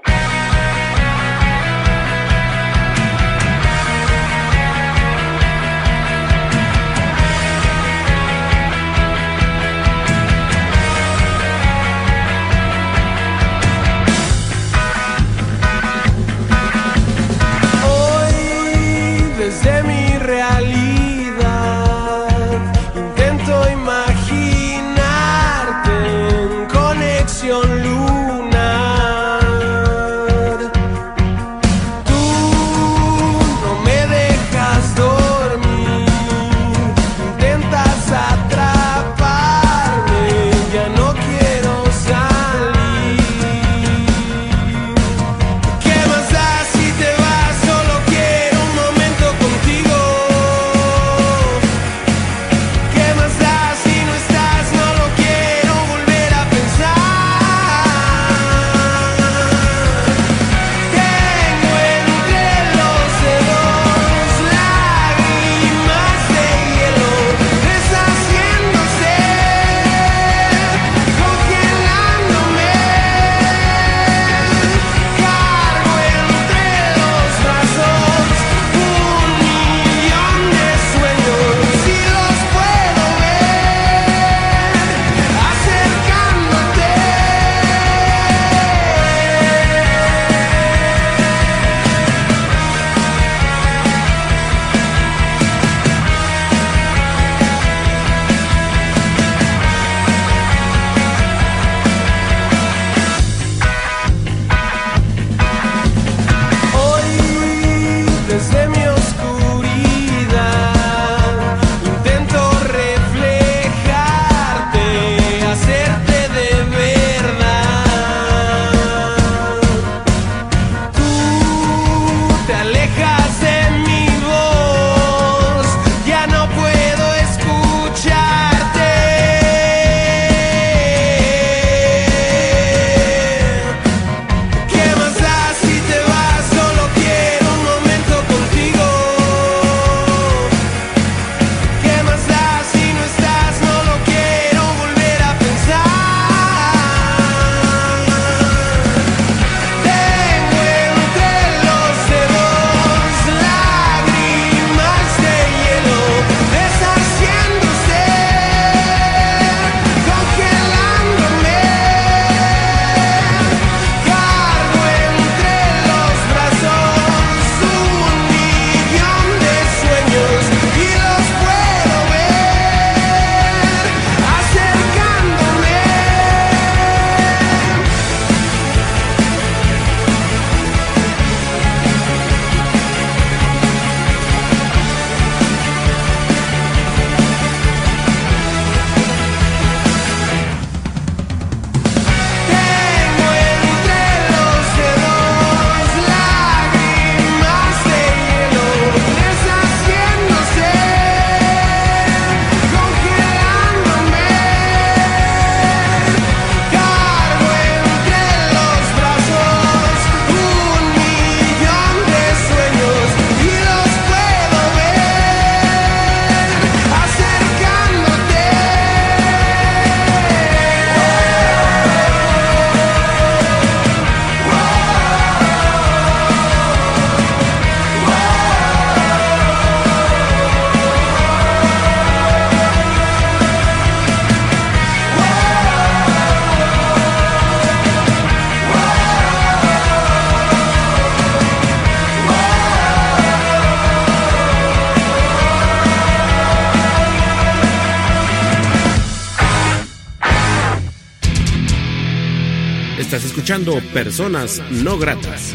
Escuchando 253.46 253.80
Personas 253.94 254.60
No 254.72 254.98
Gratas. 254.98 255.54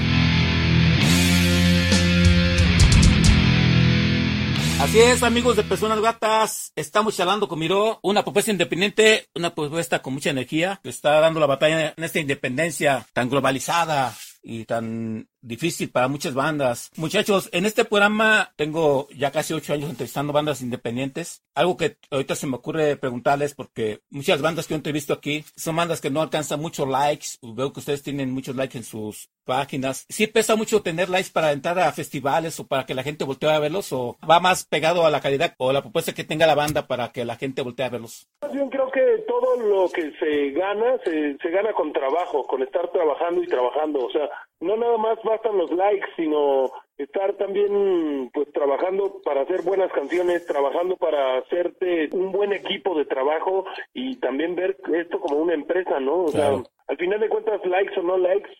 Así 4.79 5.01
es, 5.01 5.25
amigos 5.25 5.57
de 5.57 5.65
Personas 5.65 6.01
Gatas. 6.01 6.73
Estamos 6.77 7.17
charlando 7.17 7.49
con 7.49 7.59
Miró, 7.59 7.99
una 8.03 8.23
propuesta 8.23 8.53
independiente, 8.53 9.27
una 9.35 9.57
propuesta 9.57 10.03
con 10.03 10.13
mucha 10.15 10.31
energía, 10.31 10.79
que 10.85 10.89
está 10.89 11.19
dando 11.19 11.41
la 11.41 11.47
batalla 11.47 11.93
en 11.97 12.05
esta 12.05 12.21
independencia 12.21 13.09
tan 13.13 13.29
globalizada 13.29 14.15
y 14.41 14.67
tan 14.67 15.29
difícil 15.43 15.91
para 15.91 16.09
muchas 16.09 16.35
bandas. 16.35 16.91
Muchachos, 16.97 17.49
en 17.53 17.67
este 17.67 17.85
programa 17.85 18.53
tengo 18.57 19.09
ya 19.17 19.31
casi 19.31 19.55
ocho 19.55 19.73
años 19.73 19.91
entrevistando 19.91 20.33
bandas 20.33 20.63
independientes. 20.63 21.43
Algo 21.55 21.77
que 21.77 21.97
ahorita 22.11 22.35
se 22.35 22.47
me 22.47 22.57
ocurre 22.57 22.97
preguntarles 22.97 23.55
porque 23.55 24.01
muchas 24.11 24.41
bandas 24.43 24.67
que 24.67 24.73
yo 24.73 24.77
entrevisto 24.77 25.13
aquí 25.13 25.45
son 25.57 25.77
bandas 25.77 26.01
que 26.01 26.11
no 26.11 26.23
alcanzan 26.23 26.61
muchos 26.61 26.89
likes. 26.89 27.27
Veo 27.43 27.73
que 27.73 27.81
ustedes 27.81 28.03
tienen 28.03 28.33
muchos 28.33 28.57
likes 28.57 28.79
en 28.79 28.85
sus 28.85 29.31
páginas. 29.45 30.07
¿Sí 30.09 30.27
pesa 30.27 30.57
mucho 30.57 30.83
tener 30.83 31.09
likes 31.09 31.31
para 31.33 31.53
entrar 31.53 31.79
a 31.79 31.93
festivales 31.93 32.59
o 32.61 32.67
para 32.67 32.87
que 32.87 32.95
la 32.95 33.03
gente 33.03 33.25
voltee 33.25 33.51
a 33.51 33.59
verlos 33.59 33.93
o 33.93 34.17
va 34.29 34.41
más 34.41 34.65
pegado 34.65 35.05
a 35.05 35.11
la 35.11 35.21
calidad 35.21 35.55
o 35.59 35.73
la 35.73 35.83
propuesta 35.83 36.13
que 36.13 36.25
tenga 36.25 36.47
la 36.47 36.55
banda 36.55 36.87
para 36.87 37.11
que 37.11 37.25
la 37.25 37.37
gente 37.37 37.63
voltee 37.63 37.87
a 37.87 37.91
verlos? 37.91 38.29
Yo 38.55 38.69
creo 38.71 38.91
que 38.91 39.25
todo 39.27 39.57
lo 39.57 39.89
que 39.91 40.13
se 40.19 40.51
gana, 40.51 40.99
se, 41.05 41.37
se 41.39 41.51
gana 41.51 41.73
con 41.73 41.93
trabajo, 41.93 42.45
con 42.45 42.63
estar 42.63 42.91
trabajando 42.93 43.43
y 43.43 43.47
trabajando. 43.47 44.07
O 44.07 44.11
sea, 44.11 44.29
no 44.61 44.77
nada 44.77 44.99
más 44.99 45.19
bastan 45.25 45.57
los 45.57 45.71
likes, 45.73 46.07
sino 46.17 46.71
estar 46.99 47.33
también 47.35 48.31
pues 48.33 48.53
trabajando 48.53 49.21
para 49.25 49.43
hacer 49.43 49.63
buenas 49.63 49.91
canciones, 49.93 50.47
trabajando 50.47 50.97
para 50.97 51.39
hacerte 51.39 52.11
un 52.13 52.31
buen 52.31 52.53
equipo 52.53 52.95
de 52.95 53.07
trabajo 53.07 53.65
y 53.95 54.17
también 54.17 54.55
ver 54.55 54.77
esto 54.95 55.19
como 55.19 55.37
una 55.37 55.55
empresa, 55.55 55.99
¿no? 55.99 56.25
O 56.25 56.29
sea, 56.29 56.63
al 56.89 56.97
final 56.99 57.21
de 57.21 57.29
cuentas, 57.29 57.65
likes 57.65 57.99
o 57.99 58.03
no 58.03 58.19
likes, 58.19 58.51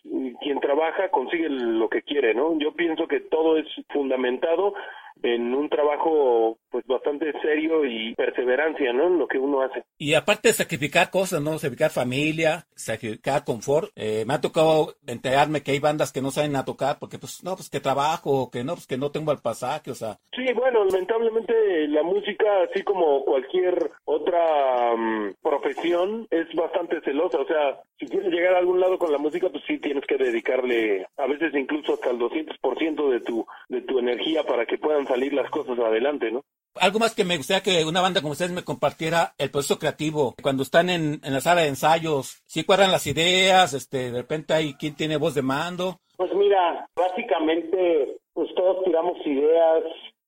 quien 0.41 0.59
trabaja 0.59 1.09
consigue 1.09 1.49
lo 1.49 1.87
que 1.89 2.01
quiere, 2.01 2.33
¿no? 2.33 2.57
Yo 2.57 2.73
pienso 2.73 3.07
que 3.07 3.19
todo 3.19 3.57
es 3.57 3.67
fundamentado 3.89 4.73
en 5.23 5.53
un 5.53 5.69
trabajo 5.69 6.57
pues 6.69 6.85
bastante 6.87 7.33
serio 7.41 7.85
y 7.85 8.15
perseverancia, 8.15 8.93
¿no? 8.93 9.07
En 9.07 9.19
lo 9.19 9.27
que 9.27 9.37
uno 9.37 9.61
hace. 9.61 9.83
Y 9.97 10.13
aparte 10.13 10.49
de 10.49 10.53
sacrificar 10.53 11.09
cosas, 11.09 11.41
¿no? 11.41 11.57
Sacrificar 11.57 11.91
familia, 11.91 12.65
sacrificar 12.75 13.43
confort. 13.43 13.91
Eh, 13.95 14.23
me 14.25 14.33
ha 14.33 14.41
tocado 14.41 14.95
enterarme 15.05 15.63
que 15.63 15.71
hay 15.71 15.79
bandas 15.79 16.11
que 16.11 16.21
no 16.21 16.31
saben 16.31 16.55
a 16.55 16.65
tocar 16.65 16.97
porque 16.99 17.19
pues 17.19 17.43
no, 17.43 17.55
pues 17.55 17.69
que 17.69 17.79
trabajo, 17.79 18.49
que 18.51 18.63
no, 18.63 18.73
pues 18.73 18.87
que 18.87 18.97
no 18.97 19.11
tengo 19.11 19.31
el 19.31 19.39
pasaje, 19.39 19.91
o 19.91 19.95
sea. 19.95 20.17
Sí, 20.33 20.45
bueno, 20.53 20.85
lamentablemente 20.85 21.87
la 21.89 22.03
música, 22.03 22.45
así 22.69 22.83
como 22.83 23.23
cualquier 23.25 23.91
otra 24.05 24.93
um, 24.93 25.33
profesión, 25.41 26.27
es 26.29 26.47
bastante 26.55 27.01
celosa, 27.01 27.39
o 27.39 27.45
sea, 27.45 27.81
si 27.99 28.07
quieres 28.07 28.31
llegar 28.31 28.55
a 28.55 28.59
algún 28.59 28.79
lado 28.79 28.97
con 28.97 29.11
la 29.11 29.17
música, 29.17 29.49
pues 29.49 29.63
sí 29.67 29.77
tienes 29.77 30.05
que 30.05 30.17
dedicarle 30.17 31.05
a 31.17 31.27
veces 31.27 31.53
incluso 31.53 31.93
hasta 31.93 32.09
el 32.09 32.19
200% 32.19 33.09
de 33.09 33.19
tu, 33.21 33.45
de 33.69 33.81
tu 33.81 33.99
energía 33.99 34.43
para 34.43 34.65
que 34.65 34.77
puedan 34.77 35.05
salir 35.11 35.33
las 35.33 35.49
cosas 35.49 35.77
adelante, 35.79 36.31
¿no? 36.31 36.43
Algo 36.75 36.99
más 36.99 37.13
que 37.13 37.25
me 37.25 37.35
gustaría 37.35 37.63
que 37.63 37.85
una 37.85 37.99
banda 37.99 38.21
como 38.21 38.31
ustedes 38.31 38.51
me 38.51 38.63
compartiera 38.63 39.33
el 39.37 39.51
proceso 39.51 39.77
creativo. 39.77 40.35
Cuando 40.41 40.63
están 40.63 40.89
en, 40.89 41.19
en 41.21 41.33
la 41.33 41.41
sala 41.41 41.61
de 41.61 41.67
ensayos, 41.67 42.41
¿sí 42.45 42.63
cuadran 42.63 42.91
las 42.91 43.07
ideas? 43.07 43.73
Este, 43.73 44.11
de 44.11 44.21
repente 44.21 44.53
hay 44.53 44.73
quien 44.75 44.95
tiene 44.95 45.17
voz 45.17 45.35
de 45.35 45.41
mando. 45.41 45.99
Pues 46.15 46.33
mira, 46.33 46.87
básicamente, 46.95 48.17
pues 48.33 48.47
todos 48.55 48.85
tiramos 48.85 49.17
ideas, 49.25 49.83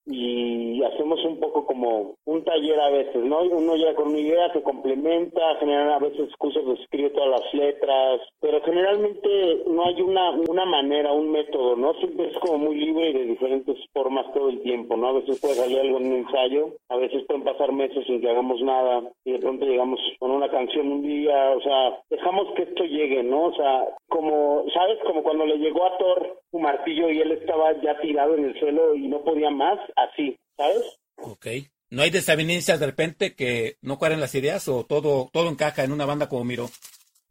y 0.05 0.83
hacemos 0.83 1.23
un 1.25 1.39
poco 1.39 1.65
como 1.65 2.15
un 2.25 2.43
taller 2.43 2.79
a 2.79 2.89
veces, 2.89 3.23
¿no? 3.23 3.41
Uno 3.41 3.75
llega 3.75 3.95
con 3.95 4.09
una 4.09 4.19
idea, 4.19 4.51
se 4.51 4.61
complementa, 4.61 5.55
generalmente 5.59 5.93
a 5.93 6.09
veces 6.09 6.29
excusas 6.29 6.65
de 6.65 6.73
escribe 6.73 7.09
todas 7.11 7.41
las 7.41 7.53
letras, 7.53 8.21
pero 8.39 8.61
generalmente 8.61 9.63
no 9.67 9.85
hay 9.85 10.01
una, 10.01 10.31
una 10.31 10.65
manera, 10.65 11.13
un 11.13 11.31
método, 11.31 11.75
¿no? 11.75 11.93
Siempre 11.95 12.27
es 12.27 12.37
como 12.39 12.57
muy 12.57 12.75
libre 12.75 13.09
y 13.09 13.13
de 13.13 13.25
diferentes 13.25 13.77
formas 13.93 14.31
todo 14.33 14.49
el 14.49 14.61
tiempo, 14.61 14.97
¿no? 14.97 15.07
A 15.07 15.13
veces 15.13 15.39
puede 15.39 15.55
salir 15.55 15.79
algo 15.79 15.99
en 15.99 16.07
un 16.07 16.17
ensayo, 16.17 16.69
a 16.89 16.97
veces 16.97 17.23
pueden 17.25 17.43
pasar 17.43 17.71
meses 17.71 18.05
sin 18.05 18.21
que 18.21 18.29
hagamos 18.29 18.61
nada 18.61 19.03
y 19.25 19.33
de 19.33 19.39
pronto 19.39 19.65
llegamos 19.65 19.99
con 20.19 20.31
una 20.31 20.49
canción 20.49 20.91
un 20.91 21.01
día, 21.03 21.51
o 21.51 21.61
sea, 21.61 21.99
dejamos 22.09 22.53
que 22.55 22.63
esto 22.63 22.83
llegue, 22.83 23.23
¿no? 23.23 23.45
O 23.45 23.53
sea, 23.53 23.87
como, 24.09 24.65
¿sabes? 24.73 24.99
Como 25.05 25.23
cuando 25.23 25.45
le 25.45 25.57
llegó 25.57 25.85
a 25.85 25.97
Thor 25.97 26.42
un 26.53 26.61
martillo 26.61 27.09
y 27.09 27.19
él 27.19 27.31
estaba 27.31 27.73
ya 27.81 27.99
tirado 27.99 28.35
en 28.35 28.45
el 28.45 28.59
suelo 28.59 28.95
y 28.95 29.07
no 29.07 29.23
podía 29.23 29.49
más, 29.49 29.79
así, 29.95 30.37
¿sabes? 30.55 30.83
Ok. 31.17 31.47
¿No 31.89 32.01
hay 32.03 32.11
desavenencias 32.11 32.79
de 32.79 32.85
repente 32.85 33.35
que 33.35 33.77
no 33.81 33.97
cuadren 33.97 34.19
las 34.19 34.33
ideas 34.35 34.67
o 34.67 34.85
todo, 34.85 35.29
todo 35.33 35.49
encaja 35.49 35.83
en 35.83 35.91
una 35.91 36.05
banda 36.05 36.29
como 36.29 36.43
Miro? 36.43 36.69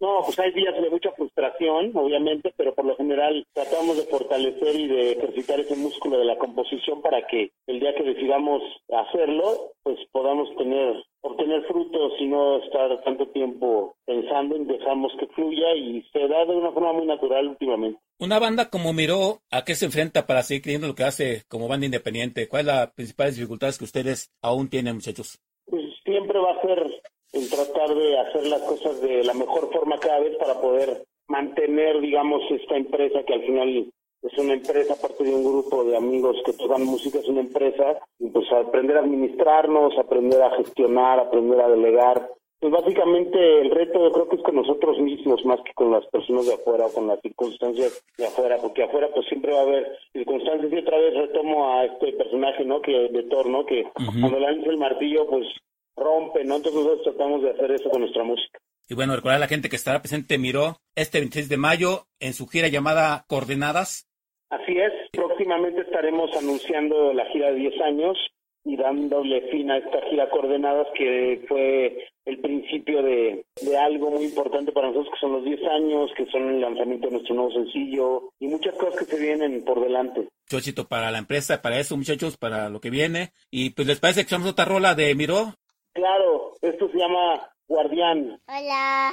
No, 0.00 0.20
pues 0.24 0.38
hay 0.40 0.52
días 0.52 0.74
de 0.74 0.90
mucha 0.90 1.11
frustración, 1.34 1.92
obviamente, 1.94 2.52
pero 2.56 2.74
por 2.74 2.84
lo 2.84 2.96
general 2.96 3.46
tratamos 3.52 3.96
de 3.96 4.04
fortalecer 4.04 4.74
y 4.76 4.88
de 4.88 5.12
ejercitar 5.12 5.60
ese 5.60 5.76
músculo 5.76 6.18
de 6.18 6.24
la 6.24 6.38
composición 6.38 7.02
para 7.02 7.26
que 7.26 7.50
el 7.66 7.80
día 7.80 7.94
que 7.94 8.04
decidamos 8.04 8.62
hacerlo, 8.90 9.72
pues 9.82 9.98
podamos 10.12 10.54
tener 10.56 11.02
obtener 11.24 11.64
frutos 11.66 12.12
y 12.18 12.26
no 12.26 12.58
estar 12.58 13.02
tanto 13.04 13.28
tiempo 13.28 13.94
pensando 14.04 14.56
en 14.56 14.66
dejamos 14.66 15.12
que 15.20 15.28
fluya 15.28 15.72
y 15.76 16.02
se 16.12 16.26
da 16.26 16.44
de 16.44 16.56
una 16.56 16.72
forma 16.72 16.92
muy 16.92 17.06
natural 17.06 17.48
últimamente. 17.48 18.00
Una 18.18 18.40
banda 18.40 18.70
como 18.70 18.92
Miró, 18.92 19.38
¿a 19.50 19.64
qué 19.64 19.74
se 19.74 19.86
enfrenta 19.86 20.26
para 20.26 20.42
seguir 20.42 20.62
creyendo 20.62 20.88
lo 20.88 20.94
que 20.96 21.04
hace 21.04 21.42
como 21.48 21.68
banda 21.68 21.86
independiente? 21.86 22.48
¿Cuáles 22.48 22.66
son 22.66 22.76
las 22.76 22.92
principales 22.92 23.36
dificultades 23.36 23.78
que 23.78 23.84
ustedes 23.84 24.32
aún 24.42 24.68
tienen, 24.68 24.96
muchachos? 24.96 25.38
Pues 25.66 25.82
siempre 26.04 26.38
va 26.40 26.52
a 26.52 26.62
ser 26.62 27.00
el 27.32 27.48
tratar 27.48 27.94
de 27.94 28.18
hacer 28.18 28.46
las 28.48 28.62
cosas 28.62 29.00
de 29.00 29.24
la 29.24 29.34
mejor 29.34 29.72
forma 29.72 29.98
cada 29.98 30.20
vez 30.20 30.36
para 30.38 30.60
poder 30.60 31.04
mantener, 31.32 31.98
digamos, 32.00 32.42
esta 32.50 32.76
empresa 32.76 33.24
que 33.24 33.32
al 33.32 33.42
final 33.42 33.90
es 34.22 34.38
una 34.38 34.52
empresa, 34.52 34.92
aparte 34.92 35.24
de 35.24 35.34
un 35.34 35.42
grupo 35.42 35.82
de 35.82 35.96
amigos 35.96 36.36
que 36.44 36.52
tocan 36.52 36.84
música, 36.84 37.18
es 37.18 37.28
una 37.28 37.40
empresa, 37.40 37.98
y 38.20 38.28
pues 38.28 38.52
aprender 38.52 38.98
a 38.98 39.00
administrarnos, 39.00 39.98
aprender 39.98 40.42
a 40.42 40.54
gestionar, 40.56 41.18
aprender 41.18 41.60
a 41.60 41.68
delegar. 41.68 42.30
Pues 42.60 42.70
básicamente 42.70 43.60
el 43.60 43.70
reto 43.72 43.98
yo 43.98 44.12
creo 44.12 44.28
que 44.28 44.36
es 44.36 44.42
con 44.42 44.54
nosotros 44.54 45.00
mismos 45.00 45.44
más 45.44 45.60
que 45.62 45.72
con 45.74 45.90
las 45.90 46.06
personas 46.06 46.46
de 46.46 46.54
afuera 46.54 46.86
o 46.86 46.92
con 46.92 47.08
las 47.08 47.20
circunstancias 47.20 48.04
de 48.16 48.26
afuera, 48.26 48.58
porque 48.62 48.84
afuera 48.84 49.08
pues 49.12 49.26
siempre 49.26 49.52
va 49.52 49.60
a 49.60 49.62
haber 49.62 49.98
circunstancias 50.12 50.70
y 50.70 50.76
otra 50.76 50.98
vez 50.98 51.14
retomo 51.14 51.72
a 51.72 51.86
este 51.86 52.12
personaje, 52.12 52.64
¿no? 52.64 52.80
Que 52.80 53.08
de 53.08 53.22
Thor, 53.24 53.48
¿no? 53.48 53.66
Que 53.66 53.90
cuando 54.20 54.38
lanza 54.38 54.70
el 54.70 54.76
martillo 54.76 55.26
pues 55.26 55.46
rompe, 55.96 56.44
¿no? 56.44 56.56
Entonces 56.56 56.80
nosotros 56.80 57.02
tratamos 57.02 57.42
de 57.42 57.50
hacer 57.50 57.72
eso 57.72 57.90
con 57.90 58.02
nuestra 58.02 58.22
música. 58.22 58.60
Y 58.88 58.94
bueno, 58.94 59.14
recordar 59.14 59.36
a 59.36 59.40
la 59.40 59.48
gente 59.48 59.68
que 59.68 59.76
estará 59.76 60.00
presente 60.00 60.38
Miró 60.38 60.76
este 60.94 61.18
26 61.18 61.48
de 61.48 61.56
mayo 61.56 62.06
en 62.20 62.34
su 62.34 62.46
gira 62.46 62.68
llamada 62.68 63.24
Coordenadas. 63.28 64.08
Así 64.50 64.76
es, 64.76 64.92
próximamente 65.12 65.80
estaremos 65.80 66.30
anunciando 66.36 67.12
la 67.14 67.24
gira 67.26 67.50
de 67.50 67.56
10 67.56 67.80
años 67.80 68.18
y 68.64 68.76
dándole 68.76 69.48
fin 69.50 69.70
a 69.70 69.78
esta 69.78 70.00
gira 70.10 70.28
Coordenadas 70.28 70.86
que 70.94 71.44
fue 71.48 72.06
el 72.24 72.38
principio 72.38 73.02
de, 73.02 73.44
de, 73.60 73.76
algo 73.76 74.10
muy 74.10 74.24
importante 74.24 74.70
para 74.70 74.88
nosotros 74.88 75.14
que 75.14 75.20
son 75.20 75.32
los 75.32 75.44
10 75.44 75.60
años, 75.64 76.10
que 76.16 76.26
son 76.26 76.48
el 76.50 76.60
lanzamiento 76.60 77.08
de 77.08 77.14
nuestro 77.14 77.34
nuevo 77.34 77.50
sencillo 77.50 78.30
y 78.38 78.46
muchas 78.46 78.74
cosas 78.74 79.00
que 79.00 79.04
se 79.06 79.20
vienen 79.20 79.64
por 79.64 79.80
delante. 79.80 80.28
Chochito 80.48 80.86
para 80.86 81.10
la 81.10 81.18
empresa, 81.18 81.62
para 81.62 81.80
eso 81.80 81.96
muchachos, 81.96 82.36
para 82.36 82.68
lo 82.68 82.80
que 82.80 82.90
viene. 82.90 83.32
Y 83.50 83.70
pues 83.70 83.88
les 83.88 83.98
parece 83.98 84.20
que 84.20 84.26
echamos 84.26 84.48
otra 84.48 84.64
rola 84.64 84.94
de 84.94 85.14
Miró. 85.14 85.54
Claro, 85.92 86.52
esto 86.62 86.88
se 86.90 86.98
llama 86.98 87.51
Guardián. 87.72 88.38
Hola. 88.48 89.12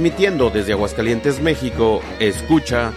Transmitiendo 0.00 0.48
desde 0.48 0.72
Aguascalientes, 0.72 1.42
México, 1.42 2.00
escucha 2.18 2.90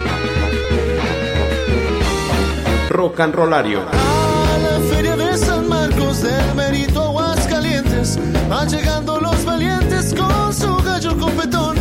Rock 2.88 3.20
and 3.20 3.34
Rollario. 3.34 3.82
A 3.82 4.58
la 4.58 4.80
feria 4.88 5.14
de 5.14 5.36
San 5.36 5.68
Marcos 5.68 6.22
del 6.22 6.54
Merito 6.54 7.02
Aguascalientes 7.02 8.18
van 8.48 8.70
llegando 8.70 9.20
los 9.20 9.44
valientes 9.44 10.14
con 10.14 10.50
su 10.54 10.74
gallo 10.78 11.18
competón 11.18 11.76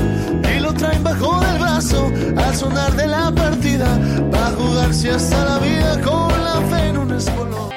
y 0.53 0.59
lo 0.59 0.73
traen 0.73 1.01
bajo 1.01 1.39
del 1.39 1.57
brazo 1.57 2.12
al 2.36 2.53
sonar 2.53 2.91
de 2.91 3.07
la 3.07 3.31
partida 3.31 3.97
va 4.29 4.47
a 4.47 4.51
jugarse 4.51 5.12
hasta 5.12 5.45
la 5.45 5.59
vida 5.59 6.01
con 6.01 6.43
la 6.43 6.59
fe 6.69 6.88
en 6.89 6.97
un 6.97 7.12
espolón. 7.13 7.71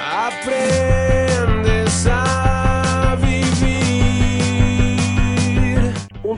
Aprendes 0.00 1.27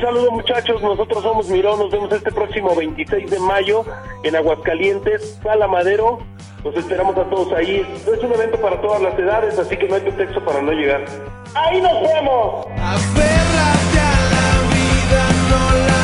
Un 0.00 0.06
saludo 0.06 0.30
muchachos, 0.30 0.80
nosotros 0.80 1.22
somos 1.22 1.50
Miró, 1.50 1.76
nos 1.76 1.90
vemos 1.90 2.10
este 2.10 2.32
próximo 2.32 2.74
26 2.74 3.30
de 3.30 3.38
mayo 3.38 3.84
en 4.22 4.34
Aguascalientes, 4.34 5.38
Sala 5.42 5.68
Madero, 5.68 6.20
los 6.64 6.74
esperamos 6.74 7.18
a 7.18 7.28
todos 7.28 7.52
ahí. 7.52 7.86
Es 8.10 8.24
un 8.24 8.32
evento 8.32 8.58
para 8.62 8.80
todas 8.80 9.02
las 9.02 9.18
edades, 9.18 9.58
así 9.58 9.76
que 9.76 9.86
no 9.88 9.96
hay 9.96 10.00
pretexto 10.00 10.42
para 10.42 10.62
no 10.62 10.72
llegar. 10.72 11.04
¡Ahí 11.54 11.82
nos 11.82 12.00
vemos! 12.00 12.66
Aférrate 12.78 14.00
a 14.00 14.16
la 14.32 14.72
vida, 14.72 15.28
no 15.50 15.86
la 15.86 16.00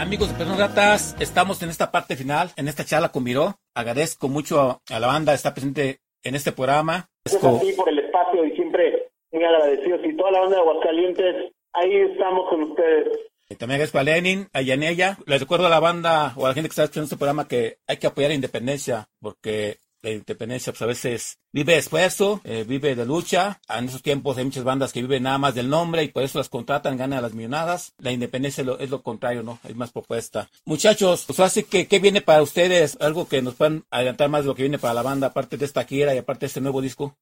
Amigos 0.00 0.28
de 0.28 0.34
Personas 0.34 0.56
Gratas, 0.56 1.14
estamos 1.20 1.62
en 1.62 1.68
esta 1.68 1.90
parte 1.90 2.16
final, 2.16 2.52
en 2.56 2.68
esta 2.68 2.86
charla 2.86 3.10
con 3.10 3.22
Miró. 3.22 3.56
Agradezco 3.74 4.30
mucho 4.30 4.58
a, 4.58 4.80
a 4.88 4.98
la 4.98 5.06
banda 5.06 5.34
estar 5.34 5.52
presente 5.52 5.98
en 6.22 6.34
este 6.34 6.52
programa. 6.52 7.10
Es 7.22 7.34
así 7.34 7.74
por 7.74 7.86
el 7.86 7.98
espacio 7.98 8.46
y 8.46 8.52
siempre 8.52 9.10
muy 9.30 9.44
agradecidos. 9.44 10.00
Y 10.04 10.16
toda 10.16 10.30
la 10.30 10.40
banda 10.40 10.56
de 10.56 10.62
Aguascalientes, 10.62 11.52
ahí 11.74 11.96
estamos 11.96 12.48
con 12.48 12.62
ustedes. 12.62 13.08
Y 13.50 13.56
También 13.56 13.74
agradezco 13.74 13.98
a 13.98 14.04
Lenin, 14.04 14.48
a 14.54 14.62
Yanella. 14.62 15.18
Les 15.26 15.38
recuerdo 15.38 15.66
a 15.66 15.70
la 15.70 15.80
banda 15.80 16.32
o 16.34 16.46
a 16.46 16.48
la 16.48 16.54
gente 16.54 16.70
que 16.70 16.72
está 16.72 16.84
escuchando 16.84 17.04
este 17.04 17.18
programa 17.18 17.46
que 17.46 17.76
hay 17.86 17.98
que 17.98 18.06
apoyar 18.06 18.30
la 18.30 18.36
independencia, 18.36 19.06
porque 19.20 19.80
la 20.02 20.10
independencia 20.10 20.72
pues 20.72 20.82
a 20.82 20.86
veces 20.86 21.38
vive 21.52 21.76
esfuerzo, 21.76 22.40
eh, 22.44 22.64
vive 22.66 22.94
de 22.94 23.04
lucha. 23.04 23.60
En 23.68 23.86
esos 23.86 24.02
tiempos 24.02 24.38
hay 24.38 24.44
muchas 24.44 24.64
bandas 24.64 24.92
que 24.92 25.02
viven 25.02 25.24
nada 25.24 25.38
más 25.38 25.54
del 25.54 25.68
nombre 25.68 26.02
y 26.02 26.08
por 26.08 26.22
eso 26.22 26.38
las 26.38 26.48
contratan, 26.48 26.96
ganan 26.96 27.22
las 27.22 27.34
millonadas. 27.34 27.94
La 27.98 28.12
independencia 28.12 28.62
es 28.62 28.66
lo, 28.66 28.78
es 28.78 28.90
lo 28.90 29.02
contrario, 29.02 29.42
¿no? 29.42 29.58
Hay 29.64 29.74
más 29.74 29.92
propuesta. 29.92 30.48
Muchachos, 30.64 31.24
pues 31.26 31.40
así 31.40 31.64
que, 31.64 31.86
¿qué 31.86 31.98
viene 31.98 32.20
para 32.20 32.42
ustedes? 32.42 33.00
Algo 33.00 33.28
que 33.28 33.42
nos 33.42 33.54
puedan 33.56 33.84
adelantar 33.90 34.28
más 34.28 34.42
de 34.42 34.48
lo 34.48 34.54
que 34.54 34.62
viene 34.62 34.78
para 34.78 34.94
la 34.94 35.02
banda, 35.02 35.28
aparte 35.28 35.56
de 35.56 35.64
esta 35.64 35.84
gira 35.84 36.14
y 36.14 36.18
aparte 36.18 36.40
de 36.40 36.46
este 36.46 36.60
nuevo 36.60 36.80
disco. 36.80 37.16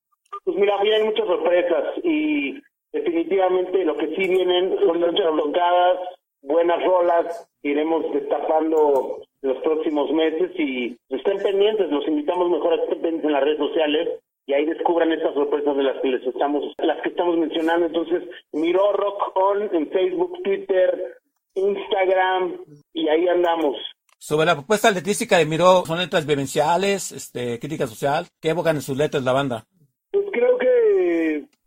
Pues 0.45 0.57
mira, 0.57 0.81
vienen 0.83 1.07
muchas 1.07 1.27
sorpresas 1.27 1.85
y 2.05 2.55
definitivamente 2.93 3.85
lo 3.85 3.97
que 3.97 4.07
sí 4.15 4.29
vienen 4.29 4.77
son 4.79 5.01
muchas 5.01 5.27
tocadas, 5.37 5.99
buenas 6.43 6.83
rolas, 6.85 7.51
iremos 7.63 8.05
destapando 8.13 9.23
los 9.43 9.59
próximos 9.63 10.11
meses 10.13 10.51
y 10.59 10.97
estén 11.09 11.39
pendientes, 11.39 11.91
los 11.91 12.07
invitamos 12.07 12.51
mejor 12.51 12.75
a 12.75 12.77
que 12.77 12.83
estén 12.85 13.03
pendientes 13.03 13.27
en 13.27 13.33
las 13.33 13.45
redes 13.45 13.59
sociales 13.59 14.09
y 14.47 14.55
ahí 14.55 14.65
descubran 14.65 15.13
estas 15.13 15.35
sorpresas 15.35 15.77
de 15.77 15.83
las 15.83 16.01
que 16.01 16.09
les 16.09 16.27
estamos, 16.27 16.65
las 16.79 17.01
que 17.03 17.11
estamos 17.11 17.37
mencionando. 17.37 17.87
Entonces, 17.87 18.23
Miró 18.53 18.93
Rock 18.93 19.37
On 19.37 19.75
en 19.75 19.91
Facebook, 19.91 20.43
Twitter, 20.43 21.19
Instagram 21.55 22.59
y 22.93 23.09
ahí 23.09 23.29
andamos. 23.29 23.77
Sobre 24.19 24.47
la 24.47 24.55
propuesta 24.55 24.91
letrística 24.91 25.39
de 25.39 25.47
Miró, 25.47 25.85
son 25.87 25.99
letras 25.99 26.27
vivenciales, 26.27 27.13
este, 27.13 27.59
crítica 27.59 27.87
social. 27.87 28.27
¿Qué 28.41 28.49
evocan 28.49 28.77
en 28.77 28.83
sus 28.83 28.97
letras 28.97 29.23
la 29.23 29.33
banda? 29.33 29.67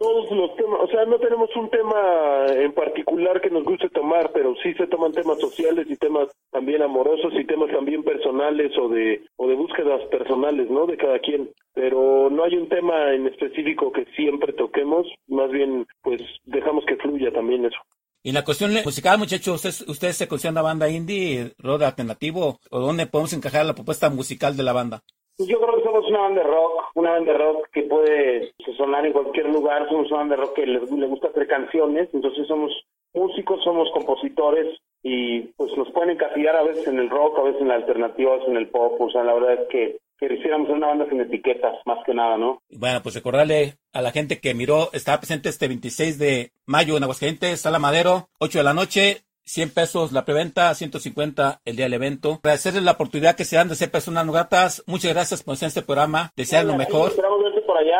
Todos 0.01 0.31
los 0.31 0.55
temas, 0.55 0.79
o 0.81 0.87
sea, 0.87 1.05
no 1.05 1.19
tenemos 1.19 1.55
un 1.55 1.69
tema 1.69 2.47
en 2.47 2.73
particular 2.73 3.39
que 3.39 3.51
nos 3.51 3.63
guste 3.63 3.87
tomar, 3.89 4.31
pero 4.33 4.55
sí 4.63 4.73
se 4.73 4.87
toman 4.87 5.11
temas 5.11 5.39
sociales 5.39 5.85
y 5.87 5.95
temas 5.95 6.27
también 6.49 6.81
amorosos 6.81 7.31
y 7.39 7.45
temas 7.45 7.69
también 7.69 8.03
personales 8.03 8.71
o 8.79 8.89
de 8.89 9.21
o 9.35 9.47
de 9.47 9.53
búsquedas 9.53 10.01
personales, 10.09 10.71
¿no? 10.71 10.87
De 10.87 10.97
cada 10.97 11.19
quien. 11.19 11.51
Pero 11.75 12.31
no 12.31 12.43
hay 12.43 12.55
un 12.55 12.67
tema 12.67 13.13
en 13.13 13.27
específico 13.27 13.91
que 13.91 14.05
siempre 14.15 14.53
toquemos, 14.53 15.05
más 15.27 15.51
bien 15.51 15.85
pues 16.01 16.19
dejamos 16.45 16.83
que 16.85 16.95
fluya 16.95 17.31
también 17.31 17.65
eso. 17.65 17.77
Y 18.23 18.31
la 18.31 18.43
cuestión 18.43 18.71
musical, 18.83 19.19
muchachos, 19.19 19.53
¿ustedes, 19.53 19.87
ustedes 19.87 20.17
se 20.17 20.27
consideran 20.27 20.55
una 20.55 20.63
banda 20.63 20.89
indie, 20.89 21.53
rock 21.59 21.83
alternativo? 21.83 22.59
¿O 22.71 22.79
dónde 22.79 23.05
podemos 23.05 23.33
encajar 23.33 23.67
la 23.67 23.75
propuesta 23.75 24.09
musical 24.09 24.57
de 24.57 24.63
la 24.63 24.73
banda? 24.73 25.03
Yo 25.47 25.59
creo 25.59 25.75
que 25.77 25.83
somos 25.83 26.07
una 26.07 26.19
banda 26.19 26.43
de 26.43 26.47
rock, 26.47 26.91
una 26.95 27.11
banda 27.11 27.31
de 27.31 27.37
rock 27.37 27.69
que 27.71 27.83
puede 27.83 28.53
sonar 28.77 29.05
en 29.05 29.13
cualquier 29.13 29.47
lugar, 29.49 29.87
somos 29.89 30.07
una 30.09 30.19
banda 30.19 30.35
de 30.35 30.41
rock 30.41 30.55
que 30.55 30.65
le, 30.65 30.79
gusta 30.79 31.27
hacer 31.27 31.47
canciones, 31.47 32.09
entonces 32.13 32.47
somos 32.47 32.71
músicos, 33.13 33.63
somos 33.63 33.89
compositores 33.93 34.77
y 35.03 35.41
pues 35.57 35.75
nos 35.77 35.91
pueden 35.91 36.11
encasillar 36.11 36.55
a 36.55 36.63
veces 36.63 36.87
en 36.87 36.99
el 36.99 37.09
rock, 37.09 37.39
a 37.39 37.43
veces 37.43 37.61
en 37.61 37.67
la 37.69 37.75
alternativa, 37.75 38.31
a 38.31 38.35
veces 38.35 38.49
en 38.49 38.57
el 38.57 38.69
pop, 38.69 38.99
o 38.99 39.09
sea, 39.09 39.23
la 39.23 39.33
verdad 39.33 39.53
es 39.53 39.67
que 39.69 39.97
quisiéramos 40.19 40.67
ser 40.67 40.77
una 40.77 40.87
banda 40.87 41.09
sin 41.09 41.19
etiquetas, 41.19 41.75
más 41.85 41.97
que 42.05 42.13
nada, 42.13 42.37
¿no? 42.37 42.61
Bueno, 42.69 43.01
pues 43.01 43.15
recordarle 43.15 43.75
a 43.93 44.01
la 44.01 44.11
gente 44.11 44.39
que 44.39 44.53
miró, 44.53 44.89
está 44.93 45.17
presente 45.17 45.49
este 45.49 45.67
26 45.67 46.19
de 46.19 46.51
mayo 46.67 46.95
en 46.95 47.03
Aguascalientes, 47.03 47.61
Sala 47.61 47.79
Madero, 47.79 48.29
8 48.39 48.59
de 48.59 48.63
la 48.63 48.73
noche, 48.73 49.23
100 49.51 49.73
pesos 49.73 50.13
la 50.13 50.23
preventa, 50.23 50.73
150 50.73 51.59
el 51.65 51.75
día 51.75 51.85
del 51.85 51.95
evento. 51.95 52.39
Agradecerles 52.41 52.83
la 52.83 52.93
oportunidad 52.93 53.35
que 53.35 53.43
se 53.43 53.57
dan 53.57 53.67
de 53.67 53.75
ser 53.75 53.91
personas 53.91 54.25
no 54.25 54.31
gratas. 54.31 54.81
Muchas 54.87 55.13
gracias 55.13 55.43
por 55.43 55.55
estar 55.55 55.67
en 55.67 55.71
este 55.71 55.81
programa. 55.81 56.31
Desear 56.37 56.63
lo 56.63 56.77
mejor. 56.77 57.09
Esperamos 57.09 57.43
verte 57.43 57.61
por 57.63 57.77
allá. 57.77 57.97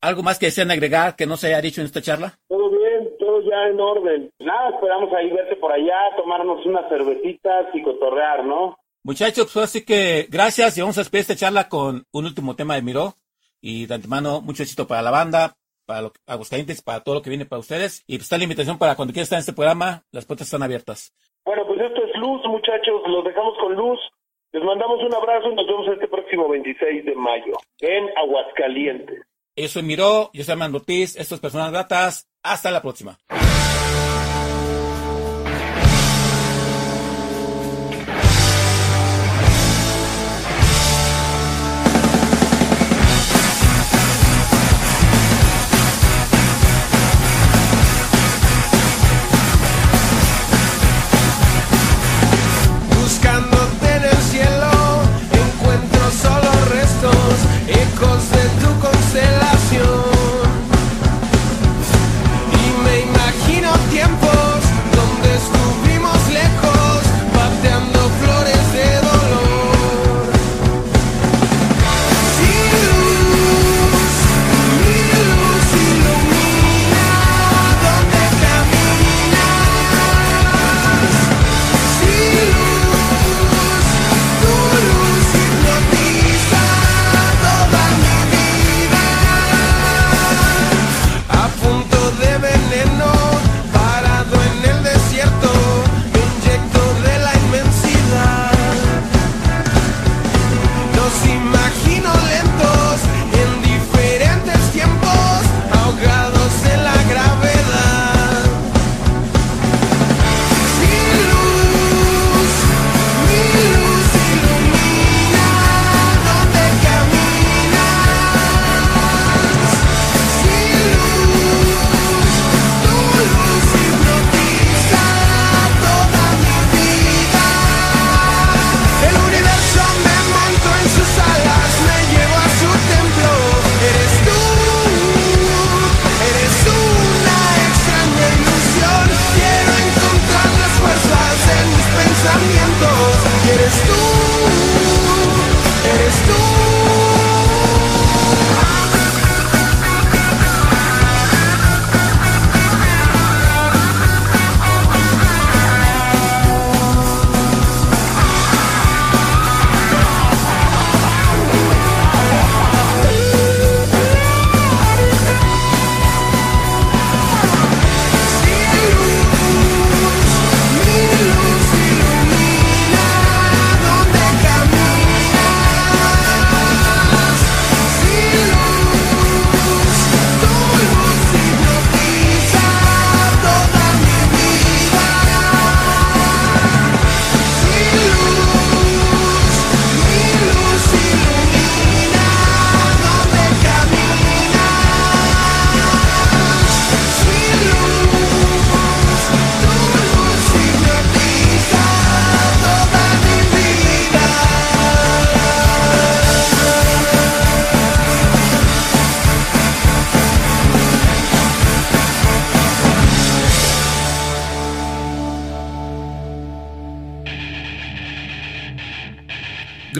¿Algo 0.00 0.22
más 0.22 0.38
que 0.38 0.46
desean 0.46 0.70
agregar 0.70 1.14
que 1.14 1.26
no 1.26 1.36
se 1.36 1.48
haya 1.48 1.60
dicho 1.60 1.82
en 1.82 1.88
esta 1.88 2.00
charla? 2.00 2.38
Todo 2.48 2.70
bien, 2.70 3.10
todo 3.18 3.42
ya 3.42 3.68
en 3.68 3.78
orden. 3.78 4.30
Nada, 4.38 4.70
esperamos 4.70 5.12
ahí 5.12 5.30
verte 5.30 5.56
por 5.56 5.72
allá, 5.72 6.16
tomarnos 6.16 6.64
unas 6.64 6.88
cervecitas 6.88 7.66
y 7.74 7.82
cotorrear, 7.82 8.42
¿no? 8.46 8.74
Muchachos, 9.02 9.50
pues 9.52 9.64
así 9.66 9.84
que 9.84 10.26
gracias 10.30 10.78
y 10.78 10.80
vamos 10.80 10.96
a 10.96 11.02
despedir 11.02 11.20
esta 11.20 11.36
charla 11.36 11.68
con 11.68 12.04
un 12.12 12.24
último 12.24 12.56
tema 12.56 12.76
de 12.76 12.82
Miró. 12.82 13.12
Y 13.60 13.84
de 13.84 13.94
antemano, 13.94 14.40
mucho 14.40 14.62
éxito 14.62 14.86
para 14.86 15.02
la 15.02 15.10
banda. 15.10 15.54
Para 15.84 16.02
los 16.02 16.12
Aguascalientes, 16.26 16.82
para 16.82 17.00
todo 17.00 17.16
lo 17.16 17.22
que 17.22 17.30
viene 17.30 17.46
para 17.46 17.60
ustedes. 17.60 18.04
Y 18.06 18.16
pues 18.16 18.24
está 18.24 18.38
la 18.38 18.44
invitación 18.44 18.78
para 18.78 18.96
cuando 18.96 19.12
quieran 19.12 19.24
estar 19.24 19.36
en 19.36 19.40
este 19.40 19.52
programa, 19.52 20.04
las 20.12 20.26
puertas 20.26 20.46
están 20.46 20.62
abiertas. 20.62 21.12
Bueno, 21.44 21.66
pues 21.66 21.80
esto 21.80 22.04
es 22.04 22.16
Luz, 22.16 22.40
muchachos, 22.46 23.02
los 23.06 23.24
dejamos 23.24 23.56
con 23.58 23.74
Luz. 23.74 24.00
Les 24.52 24.62
mandamos 24.62 25.00
un 25.02 25.14
abrazo 25.14 25.50
y 25.50 25.54
nos 25.54 25.66
vemos 25.66 25.88
este 25.88 26.08
próximo 26.08 26.48
26 26.48 27.04
de 27.04 27.14
mayo 27.14 27.54
en 27.80 28.08
Aguascalientes. 28.16 29.22
Yo 29.56 29.68
soy 29.68 29.82
Miró, 29.82 30.30
yo 30.32 30.42
soy 30.44 30.52
Armando 30.52 30.78
Ortiz, 30.78 31.16
esto 31.16 31.34
es 31.34 31.40
Personas 31.40 31.70
Gratas. 31.70 32.28
Hasta 32.42 32.70
la 32.70 32.82
próxima. 32.82 33.18